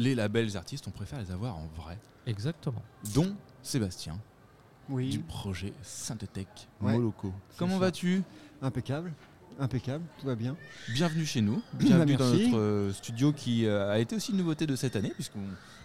les 0.00 0.14
labels 0.14 0.56
artistes, 0.56 0.86
on 0.88 0.90
préfère 0.90 1.20
les 1.20 1.30
avoir 1.30 1.56
en 1.56 1.66
vrai. 1.76 1.98
Exactement. 2.26 2.82
Dont 3.14 3.34
Sébastien, 3.62 4.18
du 4.88 5.18
projet 5.20 5.72
Synthetech 5.82 6.48
Ouais, 6.80 6.92
Moloko. 6.94 7.32
c'est 7.50 7.58
Comment 7.58 7.78
vas-tu? 7.78 8.22
Impeccable. 8.62 9.12
Impeccable, 9.58 10.02
tout 10.18 10.26
va 10.26 10.34
bien. 10.36 10.56
Bienvenue 10.94 11.26
chez 11.26 11.42
nous, 11.42 11.62
bienvenue 11.74 12.16
dans 12.16 12.30
notre 12.32 12.56
euh, 12.56 12.92
studio 12.94 13.30
qui 13.34 13.66
euh, 13.66 13.92
a 13.92 13.98
été 13.98 14.16
aussi 14.16 14.30
une 14.32 14.38
nouveauté 14.38 14.66
de 14.66 14.74
cette 14.74 14.96
année, 14.96 15.10
puisque 15.10 15.34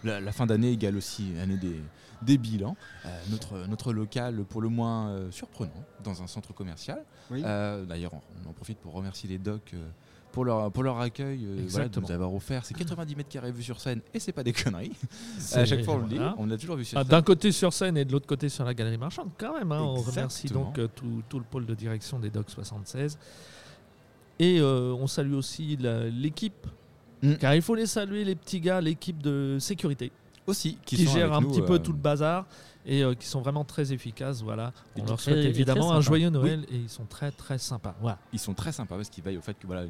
la, 0.02 0.18
la 0.18 0.32
fin 0.32 0.46
d'année 0.46 0.70
égale 0.72 0.96
aussi 0.96 1.38
année 1.38 1.58
des, 1.58 1.78
des 2.22 2.38
bilans. 2.38 2.74
Euh, 3.04 3.22
notre, 3.28 3.66
notre 3.66 3.92
local 3.92 4.44
pour 4.44 4.62
le 4.62 4.70
moins 4.70 5.10
euh, 5.10 5.30
surprenant 5.30 5.84
dans 6.02 6.22
un 6.22 6.26
centre 6.26 6.54
commercial. 6.54 7.04
Oui. 7.30 7.42
Euh, 7.44 7.84
D'ailleurs, 7.84 8.12
on 8.14 8.48
en 8.48 8.52
profite 8.54 8.78
pour 8.78 8.94
remercier 8.94 9.28
les 9.28 9.36
docs. 9.38 9.74
Pour 10.36 10.44
leur, 10.44 10.70
pour 10.70 10.82
leur 10.82 11.00
accueil, 11.00 11.46
euh, 11.46 11.64
voilà, 11.66 11.88
de 11.88 11.98
nous 11.98 12.12
avoir 12.12 12.34
offert 12.34 12.62
ces 12.62 12.74
90 12.74 13.16
mètres 13.16 13.30
carrés 13.30 13.50
vus 13.50 13.62
sur 13.62 13.80
scène, 13.80 14.02
et 14.12 14.20
c'est 14.20 14.32
pas 14.32 14.42
des 14.44 14.52
conneries. 14.52 14.92
À 15.54 15.64
chaque 15.64 15.82
fois, 15.82 15.94
on 15.94 15.98
le 16.00 16.08
dit, 16.08 16.16
voilà. 16.16 16.34
on 16.36 16.50
a 16.50 16.58
toujours 16.58 16.76
vu 16.76 16.84
sur 16.84 16.98
Ah, 16.98 17.00
scène. 17.00 17.10
D'un 17.10 17.22
côté 17.22 17.52
sur 17.52 17.72
scène 17.72 17.96
et 17.96 18.04
de 18.04 18.12
l'autre 18.12 18.26
côté 18.26 18.50
sur 18.50 18.62
la 18.66 18.74
galerie 18.74 18.98
marchande, 18.98 19.30
quand 19.38 19.58
même. 19.58 19.72
hein. 19.72 19.80
On 19.80 19.94
remercie 19.94 20.48
donc 20.48 20.78
euh, 20.78 20.88
tout, 20.94 21.22
tout 21.30 21.38
le 21.38 21.44
pôle 21.46 21.64
de 21.64 21.74
direction 21.74 22.18
des 22.18 22.28
Docs 22.28 22.50
76. 22.50 23.16
Et 24.38 24.60
euh, 24.60 24.92
on 25.00 25.06
salue 25.06 25.32
aussi 25.32 25.78
l'équipe, 25.80 26.66
Mm. 27.22 27.36
car 27.36 27.54
il 27.54 27.62
faut 27.62 27.74
les 27.74 27.86
saluer, 27.86 28.24
les 28.24 28.34
petits 28.34 28.60
gars, 28.60 28.82
l'équipe 28.82 29.22
de 29.22 29.56
sécurité, 29.58 30.12
aussi, 30.46 30.76
qui, 30.84 31.06
gère 31.06 31.32
un 31.32 31.40
nous, 31.40 31.48
petit 31.48 31.62
peu 31.62 31.78
tout 31.78 31.92
le 31.92 31.98
bazar 31.98 32.44
et 32.84 33.02
euh, 33.02 33.14
qui 33.14 33.26
sont 33.26 33.40
vraiment 33.40 33.64
très 33.64 33.90
efficaces. 33.92 34.42
Voilà. 34.42 34.74
On 34.98 35.04
leur 35.06 35.18
souhaite 35.18 35.38
évidemment 35.46 35.92
un 35.92 36.02
joyeux 36.02 36.28
Noël 36.28 36.66
et 36.70 36.76
ils 36.76 36.90
sont 36.90 37.06
très 37.06 37.30
très 37.30 37.56
sympas. 37.56 37.94
Voilà. 38.02 38.18
Ils 38.34 38.38
sont 38.38 38.52
très 38.52 38.70
sympas 38.70 38.96
parce 38.96 39.08
qu'ils 39.08 39.24
veillent 39.24 39.38
au 39.38 39.42
fait 39.42 39.54
que 39.58 39.66
voilà, 39.66 39.86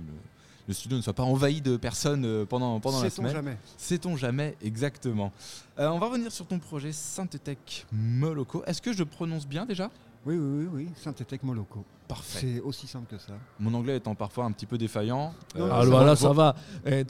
le 0.69 0.75
studio 0.75 0.97
ne 0.97 1.02
soit 1.02 1.12
pas 1.12 1.23
envahi 1.23 1.61
de 1.61 1.77
personnes 1.77 2.25
euh, 2.25 2.45
pendant, 2.45 2.80
pendant 2.80 3.01
la 3.02 3.09
Sait-on 3.11 3.23
semaine. 3.23 3.33
jamais. 3.33 3.59
Sait-on 3.77 4.16
jamais 4.16 4.56
exactement. 4.62 5.33
Euh, 5.79 5.89
on 5.89 5.98
va 5.98 6.06
revenir 6.06 6.33
sur 6.33 6.47
ton 6.47 6.59
projet 6.59 6.92
Synthetech 6.92 7.87
Moloko. 7.92 8.64
Est-ce 8.67 8.83
que 8.83 8.92
je 8.92 9.05
prononce 9.05 9.47
bien 9.47 9.64
déjà? 9.67 9.91
Oui, 10.25 10.37
oui, 10.37 10.64
oui, 10.64 10.69
oui. 10.72 10.89
Synthetech 10.97 11.42
Moloko. 11.44 11.84
Parfait. 12.09 12.39
C'est 12.56 12.61
aussi 12.61 12.87
simple 12.87 13.06
que 13.09 13.20
ça. 13.20 13.33
Mon 13.61 13.75
anglais 13.75 13.97
étant 13.97 14.14
parfois 14.14 14.44
un 14.44 14.53
petit 14.53 14.67
peu 14.67 14.78
défaillant. 14.78 15.33
Non, 15.56 15.64
euh, 15.64 15.69
Ah, 15.72 15.81
ça 15.83 15.87
voilà, 15.91 16.06
va- 16.06 16.17
ça 16.17 16.33
va. 16.33 16.56
Eh, 16.84 17.05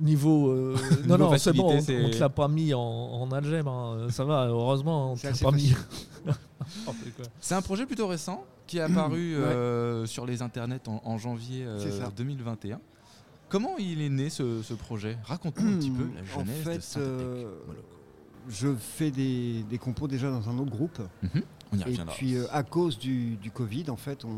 niveau. 0.00 0.48
euh, 0.50 0.76
non, 1.06 1.16
Niveau 1.16 1.30
non, 1.30 1.38
c'est 1.38 1.52
bon, 1.52 1.72
on, 1.76 1.80
c'est- 1.80 2.10
te 2.10 2.18
l'a 2.18 2.28
pas 2.28 2.48
mis 2.48 2.72
en, 2.74 2.80
en 2.80 3.30
algèbre. 3.32 3.70
hein. 3.70 4.08
Ça 4.10 4.24
va, 4.24 4.46
heureusement, 4.46 5.12
on 5.12 5.16
te 5.16 5.26
l'a 5.26 5.32
pas 5.32 5.50
mis. 5.52 5.74
C'est 7.40 7.54
un 7.54 7.62
projet 7.62 7.86
plutôt 7.86 8.06
récent 8.06 8.44
qui 8.66 8.78
est 8.78 8.82
apparu 8.82 9.34
euh, 9.36 10.06
sur 10.06 10.26
les 10.26 10.42
internets 10.42 10.88
en, 10.88 11.00
en 11.04 11.18
janvier 11.18 11.64
euh, 11.64 11.78
C'est 11.80 11.90
ça. 11.92 12.10
2021. 12.16 12.80
Comment 13.52 13.76
il 13.78 14.00
est 14.00 14.08
né 14.08 14.30
ce, 14.30 14.62
ce 14.62 14.72
projet? 14.72 15.18
Raconte-nous 15.24 15.74
un 15.74 15.76
petit 15.76 15.90
peu 15.90 16.08
la 16.14 16.22
En 16.22 16.44
genèse 16.46 16.62
fait, 16.64 16.76
de 16.76 16.80
Synthetech 16.80 17.06
euh. 17.18 17.54
Je 18.48 18.74
fais 18.74 19.10
des, 19.10 19.62
des 19.68 19.76
compos 19.76 20.08
déjà 20.08 20.30
dans 20.30 20.48
un 20.48 20.56
autre 20.58 20.70
groupe. 20.70 20.98
Mhm. 21.22 21.42
On 21.74 21.76
y 21.76 21.92
Et 21.94 21.98
puis, 22.16 22.34
euh, 22.34 22.46
à 22.50 22.62
cause 22.62 22.98
du, 22.98 23.36
du 23.36 23.50
Covid, 23.50 23.90
en 23.90 23.96
fait, 23.96 24.24
on, 24.24 24.30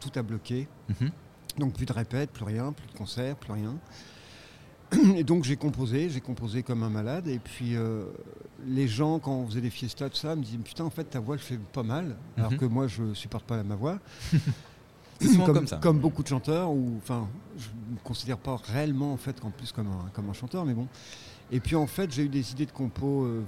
tout 0.00 0.10
a 0.16 0.22
bloqué. 0.22 0.66
Mhm. 1.00 1.10
Donc, 1.58 1.74
plus 1.74 1.86
de 1.86 1.92
répètes, 1.92 2.30
plus 2.32 2.44
rien, 2.44 2.72
plus 2.72 2.88
de 2.88 2.92
concerts, 2.98 3.36
plus 3.36 3.52
rien. 3.52 3.76
Et 5.16 5.22
donc, 5.22 5.44
j'ai 5.44 5.56
composé, 5.56 6.10
j'ai 6.10 6.20
composé 6.20 6.64
comme 6.64 6.82
un 6.82 6.90
malade. 6.90 7.28
Et 7.28 7.38
puis, 7.38 7.76
euh, 7.76 8.04
les 8.66 8.88
gens, 8.88 9.20
quand 9.20 9.32
on 9.32 9.46
faisait 9.46 9.60
des 9.60 9.70
fiestas, 9.70 10.10
tout 10.10 10.16
ça, 10.16 10.34
me 10.34 10.42
disaient 10.42 10.58
Putain, 10.58 10.84
en 10.84 10.90
fait, 10.90 11.04
ta 11.04 11.20
voix, 11.20 11.36
elle 11.36 11.40
fait 11.40 11.58
pas 11.58 11.84
mal. 11.84 12.16
Alors 12.36 12.50
Mhm. 12.50 12.58
que 12.58 12.64
moi, 12.64 12.88
je 12.88 13.14
supporte 13.14 13.44
pas 13.46 13.62
ma 13.62 13.76
voix. 13.76 14.00
Souvent 15.20 15.46
comme, 15.46 15.54
comme 15.54 15.66
ça. 15.66 15.76
comme 15.78 15.98
beaucoup 15.98 16.22
de 16.22 16.28
chanteurs, 16.28 16.70
ou 16.70 16.94
enfin, 16.98 17.28
je 17.58 17.68
ne 17.88 17.94
me 17.94 18.00
considère 18.04 18.38
pas 18.38 18.56
réellement 18.56 19.12
en 19.12 19.16
fait 19.16 19.40
qu'en 19.40 19.50
plus 19.50 19.72
comme 19.72 19.86
un, 19.88 20.10
comme 20.12 20.28
un 20.28 20.32
chanteur, 20.34 20.64
mais 20.64 20.74
bon. 20.74 20.86
Et 21.50 21.60
puis 21.60 21.76
en 21.76 21.86
fait, 21.86 22.10
j'ai 22.12 22.24
eu 22.24 22.28
des 22.28 22.52
idées 22.52 22.66
de 22.66 22.72
compos 22.72 23.24
euh, 23.24 23.42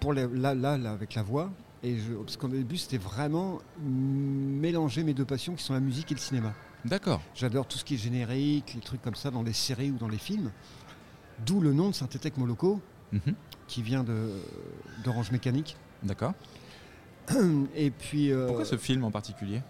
pour 0.00 0.12
les- 0.14 0.26
là, 0.26 0.54
là, 0.54 0.78
là, 0.78 0.92
avec 0.92 1.14
la 1.14 1.22
voix. 1.22 1.50
Et 1.84 1.98
je, 1.98 2.12
parce 2.14 2.36
qu'au 2.36 2.48
début, 2.48 2.76
c'était 2.76 2.96
vraiment 2.98 3.58
mélanger 3.82 5.02
mes 5.04 5.14
deux 5.14 5.24
passions 5.24 5.54
qui 5.54 5.64
sont 5.64 5.74
la 5.74 5.80
musique 5.80 6.10
et 6.12 6.14
le 6.14 6.20
cinéma. 6.20 6.54
D'accord. 6.84 7.20
J'adore 7.34 7.66
tout 7.66 7.76
ce 7.78 7.84
qui 7.84 7.94
est 7.94 7.98
générique, 7.98 8.72
les 8.74 8.80
trucs 8.80 9.02
comme 9.02 9.14
ça 9.14 9.30
dans 9.30 9.42
les 9.42 9.52
séries 9.52 9.90
ou 9.90 9.96
dans 9.98 10.08
les 10.08 10.18
films. 10.18 10.50
D'où 11.44 11.60
le 11.60 11.72
nom 11.72 11.88
de 11.90 11.94
Synthetech 11.94 12.36
Moloko, 12.36 12.80
Mhm. 13.12 13.34
qui 13.68 13.82
vient 13.82 14.02
de 14.04 14.30
d'Orange 15.04 15.30
Mécanique. 15.32 15.76
D'accord. 16.02 16.32
Et 17.74 17.90
puis. 17.90 18.32
euh, 18.32 18.46
Pourquoi 18.46 18.64
ce 18.64 18.76
film 18.76 19.04
en 19.04 19.10
particulier? 19.10 19.60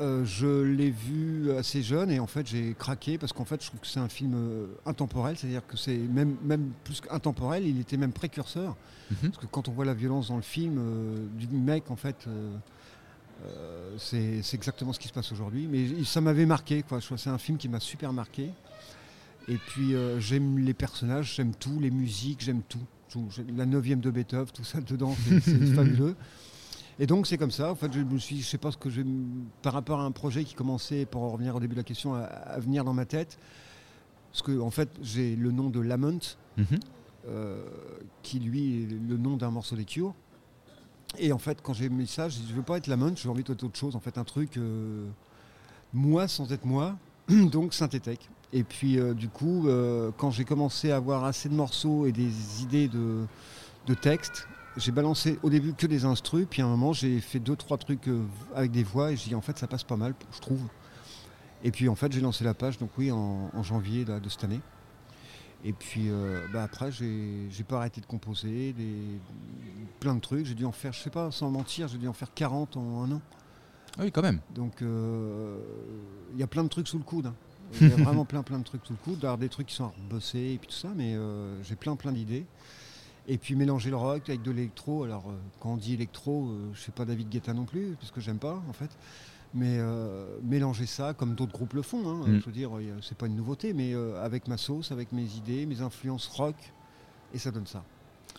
Euh, 0.00 0.24
je 0.24 0.62
l'ai 0.62 0.90
vu 0.90 1.50
assez 1.58 1.82
jeune 1.82 2.12
et 2.12 2.20
en 2.20 2.28
fait 2.28 2.46
j'ai 2.46 2.74
craqué 2.78 3.18
parce 3.18 3.32
qu'en 3.32 3.44
fait 3.44 3.60
je 3.60 3.66
trouve 3.66 3.80
que 3.80 3.86
c'est 3.86 3.98
un 3.98 4.08
film 4.08 4.32
euh, 4.36 4.66
intemporel, 4.86 5.36
c'est-à-dire 5.36 5.66
que 5.66 5.76
c'est 5.76 5.96
même, 5.96 6.36
même 6.44 6.70
plus 6.84 7.00
qu'intemporel, 7.00 7.66
il 7.66 7.80
était 7.80 7.96
même 7.96 8.12
précurseur. 8.12 8.76
Mhm. 9.10 9.30
Parce 9.30 9.38
que 9.38 9.46
quand 9.46 9.68
on 9.68 9.72
voit 9.72 9.84
la 9.84 9.94
violence 9.94 10.28
dans 10.28 10.36
le 10.36 10.42
film 10.42 10.76
euh, 10.78 11.26
du 11.36 11.48
mec, 11.48 11.90
en 11.90 11.96
fait, 11.96 12.28
c'est 13.96 14.42
c'est 14.42 14.56
exactement 14.56 14.92
ce 14.92 15.00
qui 15.00 15.08
se 15.08 15.12
passe 15.12 15.32
aujourd'hui. 15.32 15.66
Mais 15.66 16.04
ça 16.04 16.20
m'avait 16.20 16.46
marqué, 16.46 16.82
quoi. 16.82 17.00
C'est 17.00 17.30
un 17.30 17.38
film 17.38 17.56
qui 17.58 17.68
m'a 17.68 17.80
super 17.80 18.12
marqué. 18.12 18.50
Et 19.48 19.56
puis 19.56 19.94
j'aime 20.18 20.58
les 20.58 20.74
personnages, 20.74 21.34
j'aime 21.36 21.54
tout, 21.54 21.78
les 21.80 21.90
musiques, 21.90 22.40
j'aime 22.40 22.62
tout. 22.68 22.84
La 23.56 23.64
neuvième 23.64 24.00
de 24.00 24.10
Beethoven, 24.10 24.52
tout 24.52 24.64
ça 24.64 24.80
dedans, 24.80 25.16
c'est 25.42 25.66
fabuleux. 25.74 26.14
Et 26.98 27.06
donc 27.06 27.26
c'est 27.26 27.38
comme 27.38 27.50
ça. 27.52 27.70
En 27.70 27.74
fait, 27.76 27.92
je 27.92 28.00
me 28.00 28.18
suis, 28.18 28.40
je 28.40 28.46
sais 28.46 28.58
pas 28.58 28.72
ce 28.72 28.76
que 28.76 28.90
je, 28.90 29.02
par 29.62 29.72
rapport 29.72 30.00
à 30.00 30.04
un 30.04 30.10
projet 30.10 30.44
qui 30.44 30.54
commençait, 30.54 31.06
pour 31.06 31.22
en 31.22 31.30
revenir 31.30 31.54
au 31.54 31.60
début 31.60 31.74
de 31.74 31.80
la 31.80 31.84
question, 31.84 32.14
à, 32.14 32.20
à 32.22 32.58
venir 32.58 32.84
dans 32.84 32.94
ma 32.94 33.04
tête. 33.06 33.38
Parce 34.32 34.42
que 34.42 34.58
en 34.60 34.70
fait, 34.70 34.88
j'ai 35.02 35.36
le 35.36 35.52
nom 35.52 35.70
de 35.70 35.80
Lament, 35.80 36.36
Mhm. 36.56 36.66
euh, 37.28 37.62
qui 38.22 38.40
lui 38.40 38.82
est 38.82 38.86
le 39.08 39.16
nom 39.16 39.36
d'un 39.36 39.50
morceau 39.50 39.76
des 39.76 39.84
Cure. 39.84 40.12
Et 41.18 41.32
en 41.32 41.38
fait, 41.38 41.62
quand 41.62 41.72
j'ai 41.72 41.88
mis 41.88 42.06
ça, 42.06 42.28
j'ai 42.28 42.40
dit, 42.40 42.46
je 42.50 42.54
veux 42.54 42.62
pas 42.62 42.76
être 42.78 42.86
Lamont, 42.88 43.14
j'ai 43.16 43.28
envie 43.28 43.44
d'être 43.44 43.62
autre 43.62 43.78
chose, 43.78 43.94
en 43.96 44.00
fait, 44.00 44.18
un 44.18 44.24
truc 44.24 44.56
euh, 44.56 45.06
moi 45.94 46.26
sans 46.28 46.52
être 46.52 46.64
moi, 46.66 46.96
donc 47.28 47.72
synthétech. 47.74 48.28
Et 48.52 48.64
puis 48.64 48.98
euh, 48.98 49.14
du 49.14 49.28
coup, 49.28 49.66
quand 50.16 50.30
j'ai 50.30 50.44
commencé 50.44 50.90
à 50.90 50.96
avoir 50.96 51.24
assez 51.24 51.48
de 51.48 51.54
morceaux 51.54 52.06
et 52.06 52.12
des 52.12 52.62
idées 52.62 52.88
de, 52.88 53.24
de 53.86 53.94
textes, 53.94 54.48
j'ai 54.78 54.92
balancé 54.92 55.38
au 55.42 55.50
début 55.50 55.74
que 55.74 55.86
des 55.86 56.04
instrus, 56.04 56.46
puis 56.48 56.62
à 56.62 56.66
un 56.66 56.68
moment 56.68 56.92
j'ai 56.92 57.20
fait 57.20 57.38
deux 57.40 57.56
trois 57.56 57.78
trucs 57.78 58.08
euh, 58.08 58.22
avec 58.54 58.70
des 58.70 58.82
voix 58.84 59.12
et 59.12 59.16
j'ai 59.16 59.28
dit 59.28 59.34
en 59.34 59.40
fait 59.40 59.58
ça 59.58 59.66
passe 59.66 59.84
pas 59.84 59.96
mal, 59.96 60.14
je 60.32 60.40
trouve. 60.40 60.60
Et 61.64 61.70
puis 61.70 61.88
en 61.88 61.94
fait 61.94 62.12
j'ai 62.12 62.20
lancé 62.20 62.44
la 62.44 62.54
page, 62.54 62.78
donc 62.78 62.90
oui, 62.98 63.10
en, 63.10 63.50
en 63.52 63.62
janvier 63.62 64.04
là, 64.04 64.20
de 64.20 64.28
cette 64.28 64.44
année. 64.44 64.60
Et 65.64 65.72
puis 65.72 66.04
euh, 66.08 66.46
bah, 66.52 66.62
après, 66.62 66.92
j'ai 66.92 67.64
pas 67.66 67.78
arrêté 67.78 68.00
de 68.00 68.06
composer, 68.06 68.72
des, 68.74 68.94
plein 69.98 70.14
de 70.14 70.20
trucs. 70.20 70.46
J'ai 70.46 70.54
dû 70.54 70.64
en 70.64 70.70
faire, 70.72 70.92
je 70.92 71.00
sais 71.00 71.10
pas, 71.10 71.32
sans 71.32 71.50
mentir, 71.50 71.88
j'ai 71.88 71.98
dû 71.98 72.06
en 72.06 72.12
faire 72.12 72.32
40 72.32 72.76
en 72.76 73.02
un 73.02 73.12
an. 73.12 73.20
Ah 73.98 74.02
oui, 74.04 74.12
quand 74.12 74.22
même. 74.22 74.40
Donc 74.54 74.82
euh, 74.82 75.58
il 76.34 76.38
y 76.38 76.44
a 76.44 76.46
plein 76.46 76.62
de 76.62 76.68
trucs 76.68 76.86
sous 76.86 76.98
le 76.98 77.04
coude. 77.04 77.26
hein. 77.26 77.34
Il 77.82 77.88
y 77.88 77.92
a 77.92 77.96
vraiment 77.96 78.24
plein 78.24 78.42
plein 78.42 78.58
de 78.58 78.64
trucs 78.64 78.86
sous 78.86 78.94
le 78.94 78.98
coude. 79.04 79.18
D'avoir 79.18 79.36
des 79.36 79.48
trucs 79.50 79.66
qui 79.66 79.74
sont 79.74 79.92
bossés 80.08 80.52
et 80.54 80.58
puis 80.58 80.68
tout 80.68 80.74
ça, 80.74 80.88
mais 80.96 81.14
euh, 81.16 81.62
j'ai 81.64 81.74
plein 81.76 81.96
plein 81.96 82.12
d'idées. 82.12 82.46
Et 83.30 83.36
puis 83.38 83.54
mélanger 83.54 83.90
le 83.90 83.96
rock 83.96 84.28
avec 84.28 84.42
de 84.42 84.50
l'électro. 84.50 85.04
Alors 85.04 85.24
euh, 85.28 85.32
quand 85.60 85.72
on 85.74 85.76
dit 85.76 85.94
électro, 85.94 86.48
euh, 86.48 86.70
je 86.72 86.80
sais 86.80 86.92
pas 86.92 87.04
David 87.04 87.28
Guetta 87.28 87.52
non 87.52 87.64
plus, 87.66 87.94
parce 88.00 88.10
que 88.10 88.20
j'aime 88.20 88.38
pas 88.38 88.62
en 88.68 88.72
fait. 88.72 88.90
Mais 89.54 89.76
euh, 89.78 90.26
mélanger 90.42 90.84
ça, 90.86 91.14
comme 91.14 91.34
d'autres 91.34 91.52
groupes 91.52 91.72
le 91.74 91.82
font, 91.82 92.06
hein, 92.08 92.22
Mm. 92.26 92.40
je 92.40 92.44
veux 92.46 92.52
dire, 92.52 92.70
c'est 93.02 93.16
pas 93.16 93.26
une 93.26 93.36
nouveauté, 93.36 93.72
mais 93.72 93.94
avec 94.22 94.46
ma 94.46 94.56
sauce, 94.58 94.92
avec 94.92 95.10
mes 95.12 95.24
idées, 95.36 95.64
mes 95.64 95.80
influences 95.80 96.26
rock, 96.26 96.56
et 97.32 97.38
ça 97.38 97.50
donne 97.50 97.66
ça. 97.66 97.82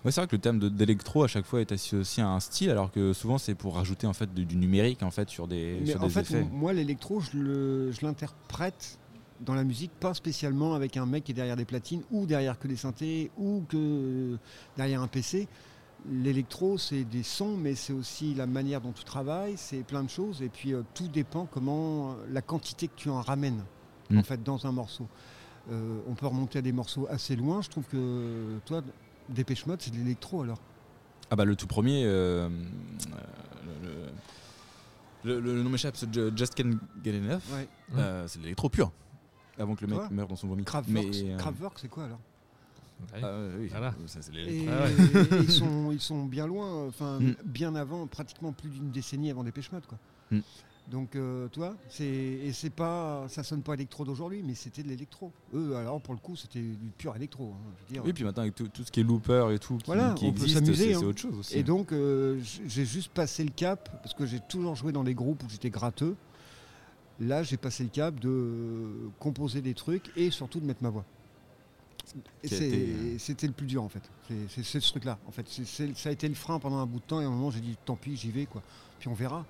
Ouais, 0.06 0.12
c'est 0.12 0.22
vrai 0.22 0.28
que 0.28 0.36
le 0.36 0.42
terme 0.42 0.60
d'électro 0.70 1.24
à 1.24 1.28
chaque 1.28 1.46
fois 1.46 1.62
est 1.62 1.72
associé 1.72 2.22
à 2.22 2.30
un 2.30 2.40
style, 2.40 2.70
alors 2.70 2.92
que 2.92 3.12
souvent 3.14 3.40
c'est 3.40 3.56
pour 3.56 3.76
rajouter 3.76 4.06
en 4.06 4.14
fait 4.14 4.32
du, 4.34 4.46
du 4.46 4.56
numérique 4.56 5.02
en 5.02 5.10
fait 5.12 5.30
sur 5.30 5.48
des, 5.48 5.80
Mais 5.82 5.88
sur 5.92 6.02
en 6.04 6.06
des 6.06 6.14
fait, 6.14 6.20
effets. 6.22 6.48
moi, 6.52 6.74
l'électro, 6.74 7.20
je 7.22 7.38
le- 7.38 7.92
je 7.92 8.06
l'interprète 8.06 8.99
dans 9.42 9.54
la 9.54 9.64
musique, 9.64 9.92
pas 10.00 10.14
spécialement 10.14 10.74
avec 10.74 10.98
un 10.98 11.06
mec 11.06 11.24
qui 11.24 11.32
est 11.32 11.36
derrière 11.36 11.56
des 11.56 11.66
platines, 11.66 12.02
ou 12.12 12.26
derrière 12.26 12.60
que 12.60 12.68
des 12.68 12.76
synthés, 12.76 13.32
ou 13.38 13.64
que 13.70 14.38
derrière 14.78 15.02
un 15.02 15.08
PC. 15.08 15.48
L'électro, 16.10 16.78
c'est 16.78 17.04
des 17.04 17.24
sons, 17.24 17.58
mais 17.58 17.76
c'est 17.76 17.92
aussi 17.94 18.34
la 18.34 18.48
manière 18.48 18.80
dont 18.82 18.94
tu 18.94 19.04
travailles, 19.04 19.56
c'est 19.58 19.84
plein 19.84 20.04
de 20.04 20.10
choses, 20.10 20.42
et 20.42 20.48
puis 20.50 20.74
euh, 20.74 20.82
tout 20.94 21.08
dépend 21.10 21.46
comment 21.46 22.12
euh, 22.12 22.16
la 22.32 22.42
quantité 22.42 22.88
que 22.88 22.96
tu 22.96 23.10
en 23.10 23.22
ramènes 23.22 23.64
Mm. 24.12 24.18
en 24.18 24.24
fait 24.24 24.42
dans 24.42 24.66
un 24.66 24.72
morceau. 24.72 25.08
Euh, 25.72 26.00
on 26.08 26.16
peut 26.16 26.26
remonter 26.26 26.58
à 26.58 26.62
des 26.64 26.72
morceaux 26.72 27.06
assez 27.12 27.36
loin. 27.36 27.62
Je 27.62 27.70
trouve 27.70 27.84
que 27.86 28.58
toi, 28.66 28.82
Dépêche 29.30 29.68
Mode, 29.68 29.80
c'est 29.84 29.92
de 29.92 29.98
l'électro 29.98 30.42
alors. 30.42 30.60
Ah 31.30 31.36
bah 31.36 31.46
le 31.46 31.56
tout 31.56 31.68
premier, 31.68 32.06
euh, 32.06 32.50
euh, 32.50 34.10
le, 35.24 35.30
le- 35.36 35.40
le- 35.42 35.56
le 35.58 35.62
nom 35.64 35.70
m'échappe, 35.70 35.96
c'est 35.96 36.12
Ju- 36.12 36.32
Just 36.36 36.56
Can't 36.56 36.74
Get 37.04 37.20
Enough. 37.20 37.42
Ouais. 37.54 37.68
Euh, 37.98 38.28
c'est 38.28 38.40
de 38.40 38.44
l'électro 38.46 38.68
pur, 38.70 38.92
avant 39.60 39.76
que 39.76 39.82
le 39.82 39.88
mec 39.88 39.98
Toi 40.00 40.10
meure 40.12 40.28
dans 40.28 40.36
son 40.36 40.48
vomi. 40.48 40.64
Kraftwerk, 40.64 41.08
euh, 41.16 41.70
c'est 41.76 41.88
quoi 41.90 42.06
alors 42.06 42.20
Ouais. 43.14 43.22
oui, 43.60 43.68
Voilà. 43.70 43.94
ça, 44.08 44.22
c'est 44.22 44.34
Et, 44.34 44.36
l'électro. 44.36 44.74
Ah 44.78 44.84
ouais. 44.84 45.38
et 45.40 45.44
ils, 45.44 45.52
sont, 45.52 45.92
ils 45.94 46.02
sont 46.02 46.26
bien 46.26 46.46
loin, 46.48 46.86
enfin 46.88 47.20
Mm. 47.22 47.36
bien 47.46 47.76
avant, 47.76 48.06
pratiquement 48.08 48.52
plus 48.52 48.70
d'une 48.70 48.92
décennie 48.92 49.32
avant 49.32 49.44
Dépêche 49.46 49.72
Mode. 49.72 49.86
Quoi. 49.86 49.98
Mm. 50.32 50.40
Donc, 50.92 51.16
euh, 51.16 51.48
tu 51.52 51.60
vois, 51.60 51.76
c'est, 51.88 52.04
et 52.04 52.52
c'est 52.52 52.72
pas, 52.72 53.26
ça 53.30 53.44
sonne 53.44 53.62
pas 53.62 53.76
électro 53.76 54.04
d'aujourd'hui, 54.04 54.42
mais 54.44 54.54
c'était 54.56 54.82
de 54.84 54.90
l'électro. 54.90 55.32
Eux, 55.54 55.76
alors 55.78 56.02
pour 56.02 56.14
le 56.16 56.20
coup, 56.20 56.36
c'était 56.36 56.60
du 56.62 56.90
pur 56.98 57.16
électro. 57.16 57.54
hein, 57.56 57.72
je 57.78 57.86
veux 57.86 57.94
dire. 57.94 58.06
Oui, 58.06 58.12
puis 58.12 58.24
maintenant 58.26 58.42
avec 58.42 58.56
tout, 58.56 58.68
tout 58.68 58.84
ce 58.84 58.92
qui 58.92 59.00
est 59.00 59.04
looper 59.04 59.50
et 59.54 59.60
tout 59.60 59.78
qui, 59.78 59.86
Voilà, 59.86 60.14
qui 60.16 60.26
on 60.26 60.32
peut 60.34 60.42
existe, 60.42 60.56
s'amuser, 60.56 60.88
c'est 60.90 60.94
hein. 60.96 60.98
c'est 61.00 61.06
autre 61.06 61.22
chose 61.22 61.38
aussi. 61.40 61.58
Et 61.58 61.64
donc, 61.64 61.92
euh, 61.94 62.42
j'ai 62.68 62.86
juste 62.86 63.12
passé 63.14 63.44
le 63.46 63.52
cap, 63.52 63.88
parce 64.02 64.14
que 64.16 64.26
j'ai 64.26 64.40
toujours 64.42 64.76
joué 64.76 64.92
dans 64.92 65.04
des 65.06 65.14
groupes 65.14 65.42
où 65.44 65.50
j'étais 65.50 65.70
gratteux. 65.70 66.16
Là, 67.20 67.44
j'ai 67.44 67.58
passé 67.58 67.84
le 67.84 67.90
cap 67.90 68.18
de 68.20 69.10
composer 69.20 69.62
des 69.62 69.74
trucs 69.74 70.12
et 70.16 70.32
surtout 70.32 70.60
de 70.60 70.66
mettre 70.66 70.82
ma 70.84 70.90
voix. 70.90 71.06
Qui 72.44 72.56
été- 72.56 73.20
C'était 73.20 73.46
le 73.48 73.54
plus 73.54 73.68
dur, 73.68 73.84
en 73.84 73.90
fait. 73.90 74.02
C'est- 74.50 74.80
ce 74.80 74.90
truc-là. 74.90 75.20
En 75.28 75.32
fait, 75.32 75.46
ça 75.48 76.10
a 76.10 76.12
été 76.12 76.28
le 76.28 76.34
frein 76.36 76.60
pendant 76.60 76.78
un 76.78 76.86
bout 76.86 77.00
de 77.00 77.04
temps, 77.06 77.22
et 77.22 77.24
à 77.24 77.28
un 77.28 77.32
moment, 77.32 77.52
j'ai 77.52 77.60
dit 77.60 77.78
tant 77.86 77.96
pis, 77.96 78.16
j'y 78.16 78.32
vais, 78.32 78.46
quoi. 78.46 78.64
Puis 79.00 79.10
on 79.10 79.14
verra. 79.14 79.46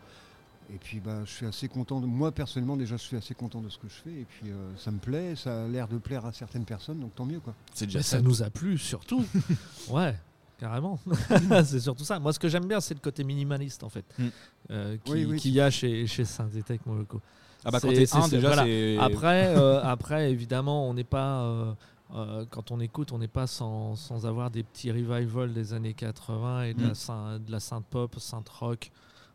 Et 0.71 0.77
puis, 0.77 0.99
bah, 0.99 1.21
je 1.25 1.31
suis 1.31 1.45
assez 1.45 1.67
content. 1.67 1.99
De, 2.01 2.05
moi, 2.05 2.31
personnellement, 2.31 2.75
déjà, 2.77 2.97
je 2.97 3.01
suis 3.03 3.17
assez 3.17 3.33
content 3.33 3.61
de 3.61 3.69
ce 3.69 3.77
que 3.77 3.87
je 3.87 3.93
fais. 3.93 4.11
Et 4.21 4.25
puis, 4.25 4.51
euh, 4.51 4.71
ça 4.77 4.91
me 4.91 4.97
plaît, 4.99 5.35
ça 5.35 5.63
a 5.63 5.67
l'air 5.67 5.87
de 5.87 5.97
plaire 5.97 6.25
à 6.25 6.33
certaines 6.33 6.65
personnes, 6.65 6.99
donc 6.99 7.15
tant 7.15 7.25
mieux, 7.25 7.39
quoi. 7.39 7.55
c'est 7.73 7.85
déjà 7.85 7.99
Mais 7.99 8.03
ça 8.03 8.17
ça. 8.17 8.21
nous 8.21 8.43
a 8.43 8.49
plu 8.49 8.77
surtout. 8.77 9.23
ouais, 9.89 10.15
carrément. 10.59 10.99
c'est 11.65 11.79
surtout 11.79 12.03
ça. 12.03 12.19
Moi, 12.19 12.33
ce 12.33 12.39
que 12.39 12.49
j'aime 12.49 12.65
bien, 12.67 12.81
c'est 12.81 12.93
le 12.93 12.99
côté 12.99 13.23
minimaliste 13.23 13.83
en 13.83 13.89
fait, 13.89 14.05
Mm. 14.19 14.27
euh, 14.71 14.97
qui- 15.03 15.11
Oui, 15.11 15.25
oui, 15.25 15.39
qu'il 15.39 15.51
y 15.53 15.61
a 15.61 15.71
chez, 15.71 16.05
chez 16.05 16.25
Synthètech 16.25 16.85
Moloko. 16.85 17.19
Ah 17.65 17.71
bah 17.71 17.79
quand 17.81 17.89
C'est- 17.89 17.95
t'es 17.95 18.05
c'est- 18.05 18.17
un 18.17 18.21
c'est- 18.23 18.35
déjà 18.37 18.47
voilà. 18.47 18.63
c'est. 18.63 18.97
Après, 18.99 19.47
euh, 19.57 19.81
après, 19.83 20.31
évidemment, 20.31 20.87
on 20.89 20.93
n'est 20.93 21.03
pas. 21.03 21.41
euh, 21.43 21.73
euh, 22.15 22.45
quand 22.49 22.71
on 22.71 22.79
écoute, 22.79 23.11
on 23.11 23.19
n'est 23.19 23.27
pas 23.27 23.45
sans, 23.47 23.95
sans 23.95 24.25
avoir 24.25 24.49
des 24.49 24.63
petits 24.63 24.91
revivals 24.91 25.53
des 25.53 25.73
années 25.73 25.93
80 25.93 26.63
et 26.63 26.73
de, 26.73 26.81
la, 26.83 26.89
Mm. 26.89 26.95
syn- 26.95 27.39
de 27.39 27.51
la 27.51 27.59
synth 27.59 27.85
pop, 27.85 28.17
synth 28.17 28.49
rock, 28.49 28.89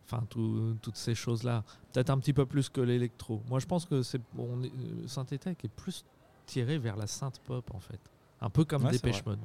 enfin 0.07 0.25
tout- 0.29 0.77
toutes 0.83 0.97
ces 0.97 1.15
choses-là. 1.15 1.63
Peut-être 1.93 2.11
un 2.11 2.19
petit 2.19 2.33
peu 2.33 2.47
plus 2.47 2.69
que 2.69 2.81
l'électro. 2.81 3.43
Moi, 3.49 3.61
je 3.61 3.67
pense 3.67 3.85
que 3.85 4.03
c'est 4.03 4.21
on 4.39 4.63
est- 4.65 4.69
euh, 4.69 5.07
Synthetech 5.07 5.65
est 5.65 5.69
plus 5.69 6.05
tiré 6.47 6.79
vers 6.79 6.97
la 6.97 7.07
synth 7.07 7.39
pop 7.45 7.65
en 7.75 7.79
fait, 7.81 8.01
un 8.41 8.51
peu 8.51 8.65
comme 8.65 8.85
Ouais, 8.85 8.91
Dépêche. 8.91 9.25
Mode. 9.25 9.39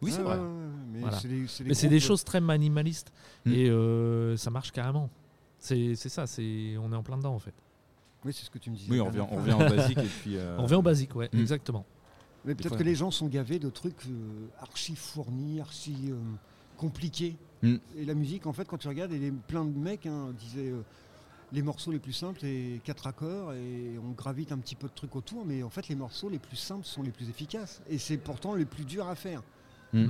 Oui, 0.00 0.12
c'est 0.12 0.22
vrai. 0.22 0.36
ouais, 0.36 0.40
ouais, 0.40 0.46
ouais, 0.46 0.68
mais 0.92 1.00
Voilà. 1.00 1.18
c'est 1.18 1.88
des, 1.88 1.98
choses 2.00 2.22
très 2.22 2.40
minimalistes 2.40 3.10
Mm. 3.44 3.52
et 3.52 3.68
euh, 3.70 4.36
ça 4.36 4.50
marche 4.50 4.70
carrément. 4.70 5.10
C'est 5.58 5.96
c'est 5.96 6.08
ça, 6.08 6.28
c'est 6.28 6.76
on 6.80 6.92
est 6.92 6.96
en 6.96 7.02
plein 7.02 7.16
dedans 7.16 7.34
en 7.34 7.40
fait. 7.40 7.54
Oui, 8.24 8.32
c'est 8.32 8.44
ce 8.44 8.50
que 8.50 8.58
tu 8.58 8.70
me 8.70 8.76
disais. 8.76 8.90
Oui, 8.90 9.00
on 9.00 9.06
revient, 9.06 9.24
on 9.30 9.38
en 9.52 9.58
basique 9.76 9.98
et 9.98 10.02
puis. 10.22 10.36
euh, 10.36 10.56
On 10.58 10.62
revient 10.64 10.74
au 10.76 10.82
basique, 10.82 11.14
ouais, 11.14 11.28
Mm. 11.32 11.38
exactement. 11.40 11.84
Mais 12.44 12.54
peut-être 12.54 12.76
que 12.76 12.82
les 12.82 12.94
gens 12.94 13.10
sont 13.10 13.26
gavés 13.26 13.58
de 13.58 13.68
trucs 13.68 14.06
euh, 14.06 14.46
archi 14.60 14.94
fournis, 14.96 15.60
archi 15.60 15.94
euh, 16.10 16.14
compliqués. 16.76 17.36
Mm. 17.62 17.76
Et 17.98 18.04
la 18.04 18.14
musique, 18.14 18.46
en 18.46 18.52
fait, 18.52 18.66
quand 18.66 18.78
tu 18.78 18.88
regardes, 18.88 19.12
il 19.12 19.24
y 19.24 19.28
a 19.28 19.32
plein 19.46 19.64
de 19.64 19.76
mecs 19.76 20.06
hein, 20.06 20.32
disaient 20.38 20.70
euh, 20.70 20.82
les 21.52 21.62
morceaux 21.62 21.90
les 21.92 21.98
plus 21.98 22.12
simples, 22.12 22.38
c'est 22.40 22.80
quatre 22.84 23.06
accords, 23.06 23.52
et 23.54 23.98
on 24.04 24.10
gravite 24.12 24.52
un 24.52 24.58
petit 24.58 24.74
peu 24.74 24.86
de 24.88 24.92
trucs 24.94 25.16
autour, 25.16 25.44
mais 25.46 25.62
en 25.62 25.70
fait, 25.70 25.88
les 25.88 25.94
morceaux 25.94 26.28
les 26.28 26.38
plus 26.38 26.56
simples 26.56 26.84
sont 26.84 27.02
les 27.02 27.10
plus 27.10 27.28
efficaces. 27.28 27.80
Et 27.88 27.98
c'est 27.98 28.18
pourtant 28.18 28.54
les 28.54 28.64
plus 28.66 28.84
durs 28.84 29.08
à 29.08 29.14
faire. 29.14 29.42
Mm. 29.92 30.06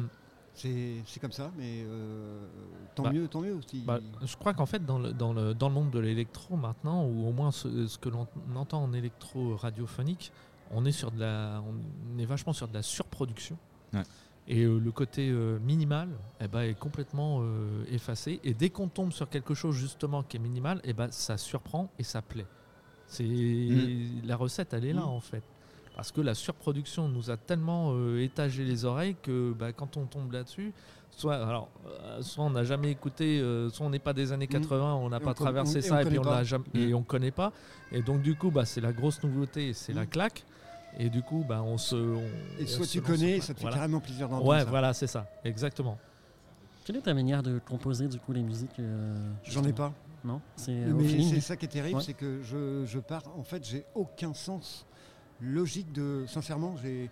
C'est 0.59 1.21
comme 1.21 1.33
ça, 1.33 1.51
mais 1.57 1.85
euh, 1.87 2.47
tant 2.95 3.05
Bah, 3.05 3.13
mieux, 3.13 3.29
tant 3.29 3.41
mieux 3.41 3.55
aussi. 3.55 3.83
Bah, 3.87 4.01
je 4.25 4.37
crois 4.37 4.55
qu'en 4.55 4.67
fait, 4.67 4.85
dans 4.85 4.99
le, 4.99 5.13
dans, 5.13 5.33
le, 5.33 5.55
dans 5.55 5.69
le 5.69 5.75
monde 5.75 5.91
de 5.91 5.99
l'électro 5.99 6.57
maintenant, 6.57 7.05
ou 7.07 7.27
au 7.29 7.33
moins 7.33 7.51
ce, 7.53 7.87
ce 7.87 7.97
que 7.99 8.09
l'on 8.09 8.27
entend 8.57 8.83
en 8.83 8.93
électro 8.93 9.57
radiophonique, 9.57 10.33
on 10.71 10.85
est, 10.85 10.93
sur 10.93 11.11
de 11.13 11.21
la, 11.21 11.63
on 11.67 12.19
est 12.19 12.25
vachement 12.27 12.53
sur 12.53 12.69
de 12.69 12.75
la 12.75 12.83
surproduction. 12.83 13.57
Ouais. 13.93 14.03
Et 14.51 14.65
euh, 14.65 14.79
le 14.79 14.93
côté 14.93 15.29
euh, 15.31 15.59
minimal 15.61 16.09
eh 16.41 16.49
ben, 16.49 16.61
est 16.63 16.79
complètement 16.79 17.41
euh, 17.43 17.85
effacé. 17.91 18.41
Et 18.45 18.55
dès 18.55 18.71
qu'on 18.71 18.89
tombe 18.89 19.13
sur 19.13 19.29
quelque 19.29 19.55
chose 19.55 19.77
justement 19.77 20.23
qui 20.23 20.39
est 20.39 20.41
minimal, 20.41 20.81
eh 20.85 20.93
ben, 20.95 21.11
ça 21.11 21.37
surprend 21.37 21.91
et 21.99 22.03
ça 22.03 22.23
plaît. 22.23 22.47
C'est 23.07 23.27
La 24.25 24.37
recette, 24.37 24.73
elle 24.75 24.85
est 24.87 24.93
là 24.93 25.03
Mm. 25.03 25.09
en 25.09 25.21
fait. 25.21 25.43
Parce 25.99 26.13
que 26.13 26.21
la 26.21 26.35
surproduction 26.37 27.09
nous 27.09 27.29
a 27.29 27.37
tellement 27.37 27.89
euh, 27.91 28.23
étagé 28.23 28.63
les 28.65 28.85
oreilles 28.85 29.17
que 29.21 29.53
bah, 29.53 29.73
quand 29.73 29.97
on 29.97 30.05
tombe 30.07 30.31
là-dessus, 30.31 30.73
soit, 31.11 31.35
alors, 31.35 31.69
euh, 31.89 32.23
soit 32.23 32.45
on 32.45 32.51
n'a 32.51 32.63
jamais 32.63 32.93
écouté, 32.93 33.41
euh, 33.41 33.69
soit 33.69 33.85
on 33.85 33.91
n'est 33.91 33.99
pas 33.99 34.13
des 34.13 34.31
années 34.31 34.47
80, 34.47 34.95
on 34.95 35.09
n'a 35.09 35.19
Mm. 35.19 35.23
Pas 35.25 35.31
on 35.33 35.35
traversé 35.35 35.75
on- 35.75 35.79
et 35.79 35.83
ça 35.83 35.97
on 35.97 35.99
et 35.99 36.05
puis 36.05 36.19
on 36.21 36.45
jamais 36.45 36.65
Mm. 36.73 36.79
et 36.79 36.95
on 36.95 37.03
connaît 37.03 37.33
pas. 37.33 37.53
Et 37.91 38.01
donc 38.01 38.23
du 38.23 38.37
coup, 38.37 38.53
bah, 38.53 38.65
c'est 38.65 38.81
la 38.81 38.93
grosse 38.93 39.21
nouveauté, 39.25 39.73
c'est 39.73 39.93
la 39.93 40.05
Mm. 40.05 40.07
claque. 40.07 40.45
Et 41.01 41.11
du 41.11 41.21
coup, 41.21 41.45
bah, 41.49 41.63
on 41.65 41.79
se. 41.79 41.97
on- 41.97 42.23
Et 42.61 42.67
soit 42.67 42.87
tu 42.87 43.03
connais, 43.03 43.41
ça 43.41 43.53
te 43.53 43.59
fait 43.59 43.63
voilà. 43.63 43.79
carrément 43.79 43.99
plaisir 43.99 44.29
d'entendre 44.29 44.49
Ouais, 44.49 44.61
ça. 44.61 44.65
voilà, 44.67 44.93
c'est 44.95 45.09
ça, 45.09 45.27
exactement. 45.45 45.99
Quelle 46.85 46.95
est 46.95 47.01
ta 47.03 47.13
manière 47.13 47.43
de 47.43 47.59
composer 47.59 48.07
du 48.07 48.21
coup 48.21 48.33
les 48.33 48.43
musiques 48.45 48.79
euh, 48.79 49.17
J'en 49.43 49.65
ai 49.65 49.73
pas. 49.73 49.93
Non? 50.25 50.41
C'est 50.55 50.71
Mais 50.73 51.41
ça 51.41 51.57
qui 51.57 51.65
est 51.65 51.69
terrible, 51.69 51.97
Ouais. 51.99 52.05
c'est 52.05 52.15
que 52.15 52.41
je, 52.45 52.85
je 52.87 52.99
pars. 53.01 53.25
En 53.37 53.43
fait, 53.43 53.67
j'ai 53.69 53.85
aucun 53.97 54.33
sens 54.33 54.87
logique 55.41 55.93
de. 55.93 56.25
Sincèrement, 56.27 56.77
j'ai. 56.83 57.11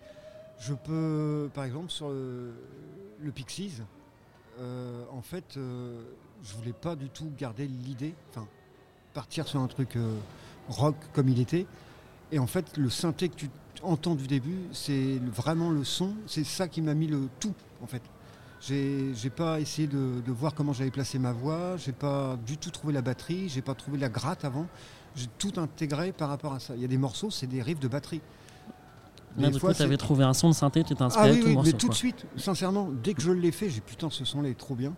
Je 0.59 0.73
peux, 0.73 1.49
par 1.53 1.65
exemple, 1.65 1.91
sur 1.91 2.09
le, 2.09 2.51
Pixies, 3.33 3.81
euh, 4.59 5.03
en 5.11 5.21
fait, 5.21 5.55
euh, 5.57 6.01
je 6.43 6.55
voulais 6.55 6.73
pas 6.73 6.95
du 6.95 7.09
tout 7.09 7.31
garder 7.37 7.67
l'idée, 7.67 8.15
enfin, 8.31 8.47
partir 9.13 9.47
sur 9.47 9.59
un 9.59 9.67
truc 9.67 9.95
euh, 9.95 10.17
rock 10.67 10.95
comme 11.13 11.29
il 11.29 11.39
était. 11.39 11.67
Et 12.31 12.39
en 12.39 12.47
fait, 12.47 12.75
le 12.77 12.89
synthé 12.89 13.29
que 13.29 13.35
tu 13.35 13.49
entends 13.83 14.15
du 14.15 14.25
début, 14.25 14.61
c'est 14.73 15.19
vraiment 15.19 15.69
le 15.69 15.83
son. 15.83 16.15
C'est 16.25 16.43
ça 16.43 16.67
qui 16.67 16.81
m'a 16.81 16.95
mis 16.95 17.07
le 17.07 17.29
tout, 17.39 17.53
en 17.83 17.87
fait. 17.87 18.01
J'ai 18.59 19.29
pas 19.29 19.59
essayé 19.59 19.87
de, 19.87 20.31
voir 20.31 20.55
comment 20.55 20.73
j'allais 20.73 20.91
placer 20.91 21.19
ma 21.19 21.31
voix, 21.31 21.77
j'ai 21.77 21.91
pas 21.91 22.37
du 22.47 22.57
tout 22.57 22.71
trouvé 22.71 22.91
la 22.91 23.03
batterie, 23.03 23.49
j'ai 23.49 23.61
pas 23.61 23.75
trouvé 23.75 23.99
la 23.99 24.09
gratte 24.09 24.43
avant. 24.45 24.65
J'ai 25.17 25.27
tout 25.37 25.51
intégré 25.57 26.11
par 26.13 26.29
rapport 26.29 26.53
à 26.53 26.59
ça. 26.59 26.75
Il 26.75 26.81
y 26.81 26.85
a 26.85 26.87
des 26.87 26.97
morceaux, 26.97 27.29
c'est 27.31 27.47
des 27.47 27.61
riffs 27.61 27.79
de 27.79 27.87
batterie. 27.87 28.21
Là, 29.37 29.49
du 29.49 29.59
fois, 29.59 29.71
coup, 29.71 29.75
tu 29.77 29.83
avais 29.83 29.91
c'est- 29.93 29.97
trouvé 29.97 30.23
un 30.23 30.33
son 30.33 30.49
de 30.49 30.53
synthé, 30.55 30.83
tu 30.83 30.93
inspiré 30.99 31.11
Ah 31.17 31.27
de 31.29 31.33
oui, 31.33 31.39
tout 31.41 31.47
oui, 31.47 31.53
morceau. 31.55 31.71
mais 31.71 31.77
tout 31.77 31.89
de 31.89 31.93
suite, 31.93 32.25
sincèrement, 32.37 32.89
dès 33.03 33.13
que 33.13 33.21
je 33.21 33.31
l'ai 33.31 33.51
fait, 33.51 33.69
j'ai 33.69 33.81
putain, 33.81 34.09
ce 34.09 34.23
son-là 34.25 34.49
est 34.49 34.57
trop 34.57 34.73
bien. 34.75 34.93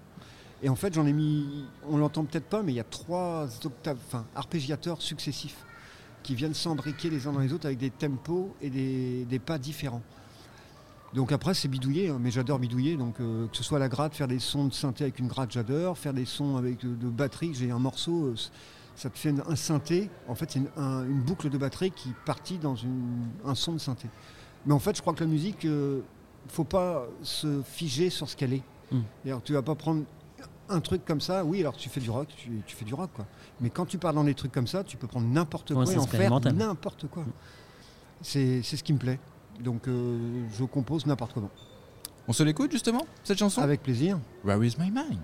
Et 0.62 0.70
en 0.70 0.76
fait, 0.76 0.94
j'en 0.94 1.06
ai 1.06 1.14
mis, 1.14 1.66
on 1.90 1.98
l'entend 1.98 2.24
peut-être 2.26 2.46
pas, 2.48 2.62
mais 2.64 2.72
il 2.74 2.76
y 2.76 2.80
a 2.82 2.86
trois 2.86 3.48
octaves, 3.66 3.98
enfin, 4.08 4.26
arpégiateurs 4.36 5.02
successifs 5.02 5.66
qui 6.22 6.36
viennent 6.36 6.54
s'embriquer 6.54 7.10
les 7.10 7.28
uns 7.28 7.32
dans 7.34 7.40
les 7.40 7.54
autres 7.54 7.66
avec 7.66 7.78
des 7.80 7.90
tempos 7.90 8.54
et 8.62 8.70
des, 8.70 9.26
des 9.26 9.40
pas 9.40 9.58
différents. 9.58 10.02
Donc 11.14 11.32
après, 11.32 11.54
c'est 11.54 11.68
bidouiller, 11.70 12.10
hein, 12.10 12.18
mais 12.20 12.30
j'adore 12.30 12.60
bidouiller. 12.60 12.96
Donc 12.98 13.20
euh, 13.20 13.48
que 13.48 13.58
ce 13.58 13.64
soit 13.64 13.80
la 13.80 13.88
gratte, 13.90 14.14
faire 14.16 14.28
des 14.28 14.40
sons 14.40 14.66
de 14.68 14.74
synthé 14.74 15.06
avec 15.06 15.18
une 15.20 15.28
gratte, 15.28 15.52
j'adore. 15.52 15.98
Faire 15.98 16.14
des 16.14 16.26
sons 16.26 16.56
avec 16.58 16.82
de, 16.82 16.94
de 16.94 17.10
batterie, 17.10 17.52
j'ai 17.56 17.72
un 17.72 17.80
morceau, 17.80 18.26
euh, 18.28 18.36
ça 19.00 19.10
te 19.10 19.18
fait 19.18 19.30
une- 19.30 19.44
un 19.48 19.56
synthé. 19.56 20.10
En 20.28 20.36
fait, 20.36 20.52
c'est 20.52 20.60
une, 20.60 20.70
un- 20.78 21.04
une 21.06 21.22
boucle 21.22 21.50
de 21.50 21.58
batterie 21.58 21.92
qui 21.92 22.10
partit 22.26 22.58
dans 22.58 22.76
une- 22.76 23.30
un 23.46 23.56
son 23.56 23.74
de 23.74 23.78
synthé. 23.78 24.08
Mais 24.66 24.74
en 24.74 24.80
fait, 24.80 24.96
je 24.96 25.02
crois 25.02 25.14
que 25.14 25.24
la 25.24 25.30
musique, 25.30 25.64
euh, 25.66 26.02
faut 26.50 26.64
pas 26.66 27.06
se 27.22 27.62
figer 27.64 28.10
sur 28.10 28.28
ce 28.30 28.36
qu'elle 28.36 28.54
est. 28.54 28.64
Mm. 28.92 28.98
C'est-à-dire, 29.24 29.44
tu 29.44 29.54
vas 29.54 29.62
pas 29.62 29.76
prendre 29.76 30.04
un 30.68 30.82
truc 30.82 31.06
comme 31.06 31.22
ça. 31.22 31.44
Oui, 31.46 31.62
alors 31.62 31.76
tu 31.78 31.88
fais 31.90 32.00
du 32.02 32.10
rock, 32.10 32.28
tu, 32.36 32.62
tu 32.68 32.76
fais 32.76 32.86
du 32.86 32.94
rock, 32.94 33.10
quoi. 33.16 33.26
Mais 33.62 33.70
quand 33.70 33.86
tu 33.86 33.98
pars 33.98 34.14
dans 34.14 34.24
des 34.24 34.34
trucs 34.36 34.52
comme 34.52 34.68
ça, 34.68 34.84
tu 34.84 34.98
peux 34.98 35.08
prendre 35.08 35.28
n'importe 35.28 35.70
Ouais, 35.72 35.76
quoi 35.78 35.86
c'est 35.86 35.94
et 35.94 35.98
en 35.98 36.06
faire 36.06 36.54
n'importe 36.54 37.08
quoi. 37.08 37.24
C'est 38.22 38.62
c'est 38.64 38.76
ce 38.78 38.84
qui 38.84 38.94
me 38.94 39.00
plaît. 39.00 39.20
Donc, 39.62 39.88
euh, 39.88 40.44
je 40.58 40.64
compose 40.66 41.06
n'importe 41.06 41.34
comment. 41.34 41.50
On 42.28 42.34
se 42.34 42.44
l'écoute 42.44 42.72
justement, 42.72 43.06
cette 43.24 43.40
chanson? 43.40 43.62
Avec 43.62 43.82
plaisir. 43.82 44.20
Where 44.44 44.64
is 44.64 44.76
my 44.78 44.92
mind? 44.92 45.20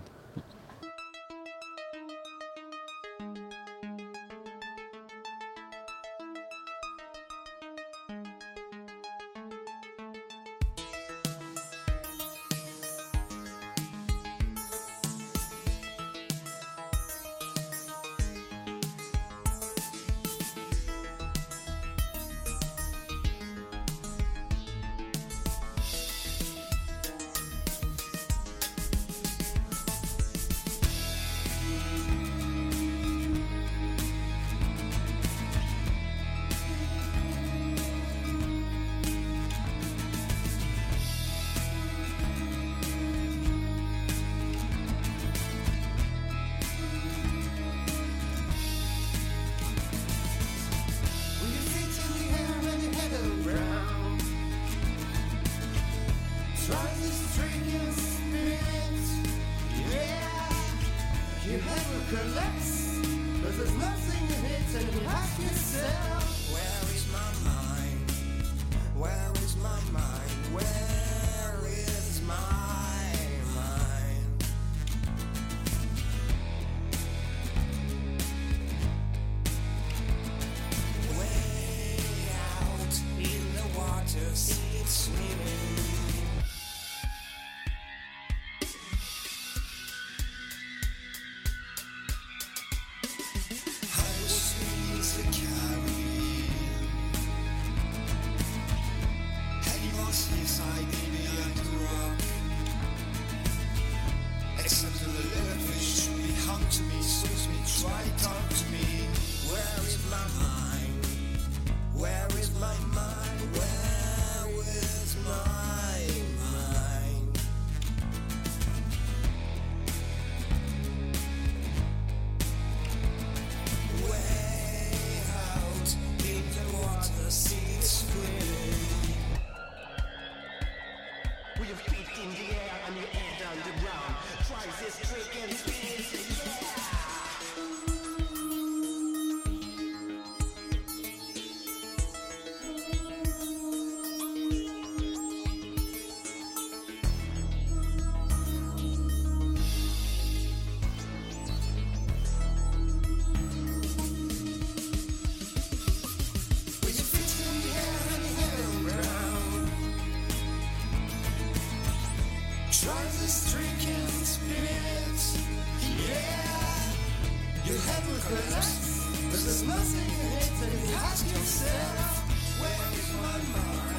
eclipse. 168.26 169.06
But 169.30 169.40
there's 169.44 169.64
nothing 169.64 170.06
you 170.10 170.30
hate 170.34 170.54
that 170.60 170.90
you 170.90 170.96
ask 170.96 171.26
yourself. 171.28 172.60
Where 172.60 172.94
is 172.98 173.10
my 173.22 173.60
mind? 173.60 173.95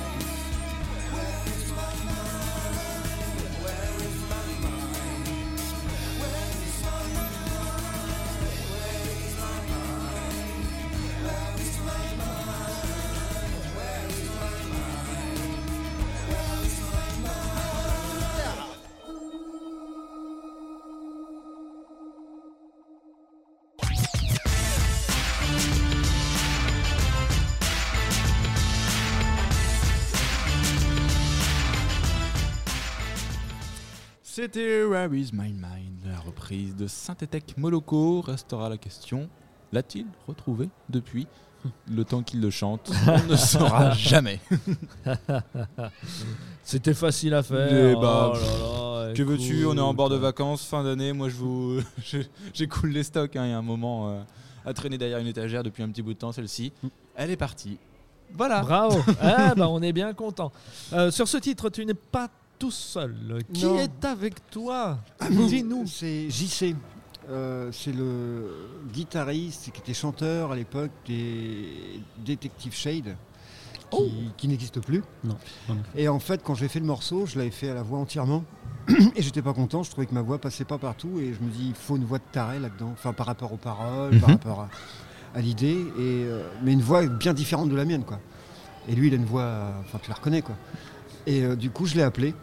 C'était 34.37 34.85
Where 34.85 35.15
is 35.15 35.31
my 35.33 35.51
mind 35.51 36.05
La 36.05 36.21
reprise 36.21 36.77
de 36.77 36.87
Synthétech 36.87 37.57
Moloko. 37.57 38.21
Restera 38.21 38.69
la 38.69 38.77
question 38.77 39.31
l'a-t-il 39.73 40.05
retrouvé 40.29 40.69
depuis? 40.91 41.27
Le 41.91 42.05
temps 42.05 42.23
qu'il 42.23 42.43
le 42.43 42.51
chante 42.51 42.93
On 43.07 43.31
ne 43.33 43.35
saura 43.35 43.93
jamais. 43.95 44.39
C'était 46.63 46.93
facile 46.93 47.33
à 47.33 47.43
faire. 47.43 47.99
Bah, 47.99 48.35
Oh 48.35 48.37
là 48.37 49.07
là, 49.09 49.15
Que 49.15 49.23
veux-tu 49.23 49.65
On 49.65 49.75
est 49.75 49.81
en 49.81 49.95
bord 49.95 50.11
de 50.11 50.17
vacances, 50.17 50.67
fin 50.67 50.85
d'année. 50.85 51.15
Moi, 51.15 51.31
je 51.31 51.37
vous, 51.37 51.81
j'écoule 52.53 52.91
les 52.91 53.05
stocks. 53.05 53.37
hein. 53.37 53.47
Il 53.47 53.51
y 53.53 53.55
a 53.55 53.59
un 53.59 53.63
moment 53.63 54.11
euh, 54.11 54.21
à 54.67 54.75
traîner 54.75 54.99
derrière 54.99 55.17
une 55.19 55.29
étagère 55.29 55.63
depuis 55.63 55.83
un 55.83 55.89
petit 55.89 56.03
bout 56.03 56.13
de 56.13 56.19
temps. 56.19 56.33
Celle-ci, 56.33 56.75
elle 57.15 57.31
est 57.31 57.39
partie. 57.39 57.79
Voilà. 58.35 58.61
Bravo. 58.61 58.99
ah, 59.23 59.55
bah, 59.55 59.71
on 59.71 59.81
est 59.81 59.95
bien 59.95 60.13
content. 60.13 60.53
Euh, 60.93 61.11
sur 61.11 61.27
ce 61.27 61.39
titre, 61.39 61.71
tu 61.71 61.87
n'es 61.87 61.95
pas 61.95 62.29
tout 62.59 62.71
seul. 62.71 63.15
Qui 63.53 63.65
Non. 63.65 63.77
est 63.79 64.05
avec 64.05 64.51
toi 64.51 64.99
Dis-nous. 65.31 65.87
C'est 65.87 66.29
JC. 66.31 66.75
Euh, 67.29 67.71
c'est 67.73 67.93
le 67.93 68.49
guitariste 68.93 69.73
qui 69.73 69.81
était 69.81 69.95
chanteur 69.95 70.53
à 70.53 70.57
l'époque 70.57 70.93
des 71.07 72.01
Detective 72.25 72.73
Shade, 72.73 73.17
qui, 73.91 74.31
qui 74.37 74.47
n'existe 74.49 74.81
plus. 74.81 75.03
Non. 75.25 75.37
Et 75.97 76.09
en 76.09 76.21
fait, 76.21 76.41
quand 76.45 76.55
j'ai 76.55 76.69
fait 76.69 76.79
le 76.79 76.87
morceau, 76.87 77.27
je 77.27 77.37
l'avais 77.39 77.51
fait 77.51 77.69
à 77.71 77.75
la 77.75 77.83
voix 77.83 77.99
entièrement. 77.99 78.45
Et 79.17 79.23
j'étais 79.23 79.43
pas 79.43 79.53
content, 79.53 79.83
je 79.83 79.91
trouvais 79.91 80.07
que 80.07 80.15
ma 80.15 80.23
voix 80.23 80.39
passait 80.39 80.65
pas 80.65 80.79
partout. 80.79 81.19
Et 81.19 81.33
je 81.35 81.41
me 81.45 81.51
dis, 81.51 81.69
il 81.71 81.75
faut 81.75 81.97
une 81.97 82.05
voix 82.05 82.19
de 82.19 82.25
taré 82.31 82.61
là-dedans. 82.61 82.91
Enfin, 82.93 83.13
par 83.13 83.27
rapport 83.27 83.53
aux 83.53 83.57
paroles, 83.57 84.21
par 84.21 84.29
rapport 84.31 84.61
à, 84.61 84.69
à 85.35 85.41
l'idée. 85.41 85.73
Et, 85.75 85.83
euh, 85.99 86.49
mais 86.63 86.73
une 86.75 86.83
voix 86.83 87.05
bien 87.07 87.35
différente 87.35 87.69
de 87.71 87.75
la 87.77 87.85
mienne, 87.85 88.05
quoi. 88.05 88.21
Et 88.89 88.95
lui, 88.95 89.09
il 89.09 89.15
a 89.15 89.17
une 89.17 89.25
voix, 89.25 89.73
enfin, 89.81 89.99
tu 90.01 90.09
la 90.11 90.15
reconnais, 90.15 90.43
quoi. 90.43 90.55
Et 91.27 91.43
euh, 91.43 91.57
du 91.57 91.71
coup, 91.71 91.87
je 91.87 91.97
l'ai 91.97 92.03
appelé. 92.05 92.35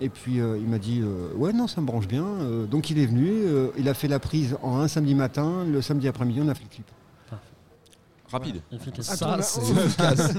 Et 0.00 0.08
puis, 0.08 0.40
euh, 0.40 0.56
il 0.58 0.66
m'a 0.68 0.78
dit, 0.78 1.00
euh, 1.02 1.28
ouais, 1.36 1.52
non, 1.52 1.66
ça 1.66 1.80
me 1.80 1.86
branche 1.86 2.08
bien. 2.08 2.24
Euh, 2.24 2.66
donc, 2.66 2.88
il 2.90 2.98
est 2.98 3.06
venu. 3.06 3.28
euh, 3.30 3.68
il 3.78 3.88
a 3.88 3.94
fait 3.94 4.08
la 4.08 4.18
prise 4.18 4.56
en 4.62 4.78
un 4.80 4.88
samedi 4.88 5.14
matin. 5.14 5.64
Le 5.70 5.82
samedi 5.82 6.08
après-midi, 6.08 6.40
on 6.42 6.48
a 6.48 6.54
fait 6.54 6.64
le 6.64 6.74
clip. 6.74 6.86
Rapide. 8.32 8.60
Ça, 9.00 9.38
c'est 9.42 9.60
efficace. 9.72 10.32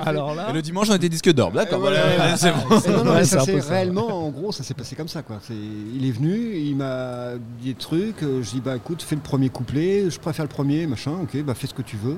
Alors 0.00 0.34
là, 0.34 0.48
Et 0.48 0.54
le 0.54 0.62
dimanche, 0.62 0.88
on 0.88 0.94
était 0.94 1.10
disque 1.10 1.30
d'or. 1.30 1.52
D'accord. 1.52 1.78
Voilà, 1.78 2.00
voilà. 2.00 2.16
voilà, 2.16 2.36
c'est 2.38 2.52
bon. 2.52 2.58
Non, 2.98 3.04
non, 3.04 3.10
Ouais, 3.10 3.16
mais 3.18 3.24
ça 3.26 3.42
réellement, 3.42 4.26
en 4.26 4.30
gros, 4.30 4.50
ça 4.50 4.62
s'est 4.62 4.72
passé 4.72 4.96
comme 4.96 5.08
ça, 5.08 5.20
quoi. 5.22 5.40
C'est- 5.42 5.52
il 5.52 6.06
est 6.06 6.10
venu, 6.10 6.56
il 6.56 6.74
m'a 6.74 7.32
dit 7.60 7.68
des 7.68 7.74
trucs. 7.74 8.22
euh, 8.22 8.42
Je 8.42 8.50
dis, 8.50 8.60
bah 8.62 8.76
écoute, 8.76 9.02
fais 9.02 9.14
le 9.14 9.20
premier 9.20 9.50
couplet. 9.50 10.08
Je 10.08 10.18
préfère 10.18 10.46
le 10.46 10.48
premier, 10.48 10.86
machin. 10.86 11.12
Ok, 11.22 11.36
bah 11.42 11.52
fais 11.52 11.66
ce 11.66 11.74
que 11.74 11.82
tu 11.82 11.96
veux. 11.98 12.16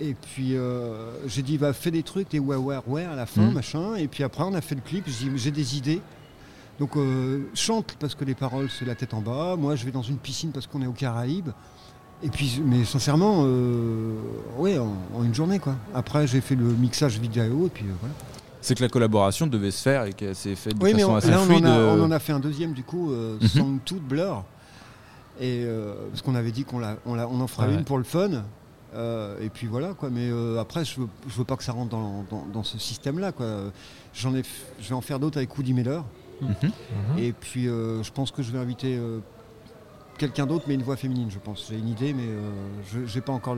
Et 0.00 0.14
puis 0.14 0.56
euh, 0.56 1.10
j'ai 1.26 1.42
dit, 1.42 1.58
bah 1.58 1.72
fais 1.72 1.90
des 1.90 2.02
trucs, 2.04 2.30
des 2.30 2.38
ouais, 2.38 2.56
ouais, 2.56 2.76
ouais 2.86 3.04
à 3.04 3.16
la 3.16 3.26
fin, 3.26 3.42
Mhm. 3.42 3.52
machin. 3.54 3.94
Et 3.96 4.06
puis 4.08 4.22
après, 4.22 4.44
on 4.44 4.54
a 4.54 4.60
fait 4.60 4.74
le 4.76 4.80
clip. 4.80 5.04
J'ai 5.06 5.28
dit, 5.28 5.38
j'ai 5.38 5.50
des 5.50 5.76
idées. 5.76 6.00
Donc 6.78 6.96
euh, 6.96 7.48
chante 7.54 7.96
parce 7.98 8.14
que 8.14 8.24
les 8.24 8.34
paroles, 8.34 8.68
c'est 8.70 8.84
la 8.84 8.94
tête 8.94 9.12
en 9.14 9.20
bas. 9.20 9.56
Moi, 9.58 9.74
je 9.74 9.84
vais 9.84 9.90
dans 9.90 10.02
une 10.02 10.18
piscine 10.18 10.50
parce 10.52 10.66
qu'on 10.68 10.80
est 10.82 10.86
aux 10.86 10.92
Caraïbes. 10.92 11.50
Et 12.22 12.28
puis, 12.28 12.60
mais 12.64 12.84
sincèrement, 12.84 13.42
euh, 13.44 14.14
ouais, 14.58 14.78
en, 14.78 14.92
en 15.16 15.24
une 15.24 15.34
journée, 15.34 15.58
quoi. 15.60 15.76
Après, 15.94 16.26
j'ai 16.26 16.40
fait 16.40 16.56
le 16.56 16.64
mixage 16.64 17.18
vidéo, 17.18 17.66
et 17.66 17.70
puis 17.70 17.84
euh, 17.84 17.92
voilà. 18.00 18.14
C'est 18.60 18.76
que 18.76 18.82
la 18.82 18.88
collaboration 18.88 19.46
devait 19.46 19.70
se 19.70 19.82
faire 19.82 20.04
et 20.04 20.12
qu'elle 20.12 20.34
s'est 20.34 20.56
faite 20.56 20.76
de 20.76 20.82
Oui, 20.84 20.94
mais 20.94 21.02
façon 21.02 21.12
on, 21.12 21.16
assez 21.16 21.30
là, 21.30 21.40
on 21.48 21.52
en, 21.54 21.64
a, 21.64 21.78
on 21.96 22.02
en 22.04 22.10
a 22.10 22.18
fait 22.18 22.32
un 22.32 22.40
deuxième, 22.40 22.72
du 22.72 22.82
coup, 22.82 23.10
Mhm. 23.10 23.48
Song 23.48 23.78
to 23.84 23.96
Blur. 23.96 24.44
Et, 25.40 25.64
parce 26.10 26.22
qu'on 26.22 26.34
avait 26.34 26.50
dit 26.50 26.64
qu'on 26.64 26.80
la- 26.80 26.96
on, 27.06 27.14
la- 27.14 27.28
on 27.28 27.40
en 27.40 27.46
fera 27.46 27.68
Ouais. 27.68 27.74
une 27.74 27.84
pour 27.84 27.98
le 27.98 28.04
fun. 28.04 28.42
Euh, 28.94 29.36
et 29.40 29.50
puis 29.50 29.66
voilà, 29.66 29.94
quoi. 29.94 30.08
Mais 30.10 30.28
euh, 30.30 30.58
après, 30.60 30.84
je 30.84 31.00
veux, 31.00 31.08
je 31.28 31.36
veux 31.36 31.44
pas 31.44 31.56
que 31.56 31.64
ça 31.64 31.72
rentre 31.72 31.90
dans, 31.90 32.24
dans- 32.30 32.46
dans 32.52 32.62
ce 32.64 32.78
système-là, 32.78 33.32
quoi. 33.32 33.46
J'en 34.14 34.34
ai, 34.34 34.42
je 34.80 34.88
vais 34.88 34.94
en 34.94 35.00
faire 35.02 35.18
d'autres 35.20 35.36
avec 35.38 35.56
Woody 35.56 35.74
Miller. 35.74 36.04
mhm. 36.40 36.48
Mhm. 36.62 36.70
Et 37.18 37.32
puis, 37.32 37.68
euh, 37.68 38.02
je 38.02 38.10
pense 38.12 38.30
que 38.30 38.42
je 38.42 38.50
vais 38.50 38.58
inviter 38.58 38.96
euh, 38.96 39.18
quelqu'un 40.16 40.46
d'autre, 40.46 40.64
mais 40.68 40.74
une 40.74 40.82
voix 40.82 40.96
féminine, 40.96 41.30
je 41.30 41.38
pense. 41.38 41.66
J'ai 41.68 41.76
une 41.78 41.88
idée, 41.88 42.12
mais 42.14 42.22
euh, 42.26 42.50
je 43.06 43.14
n'ai 43.14 43.20
pas 43.20 43.32
encore 43.32 43.56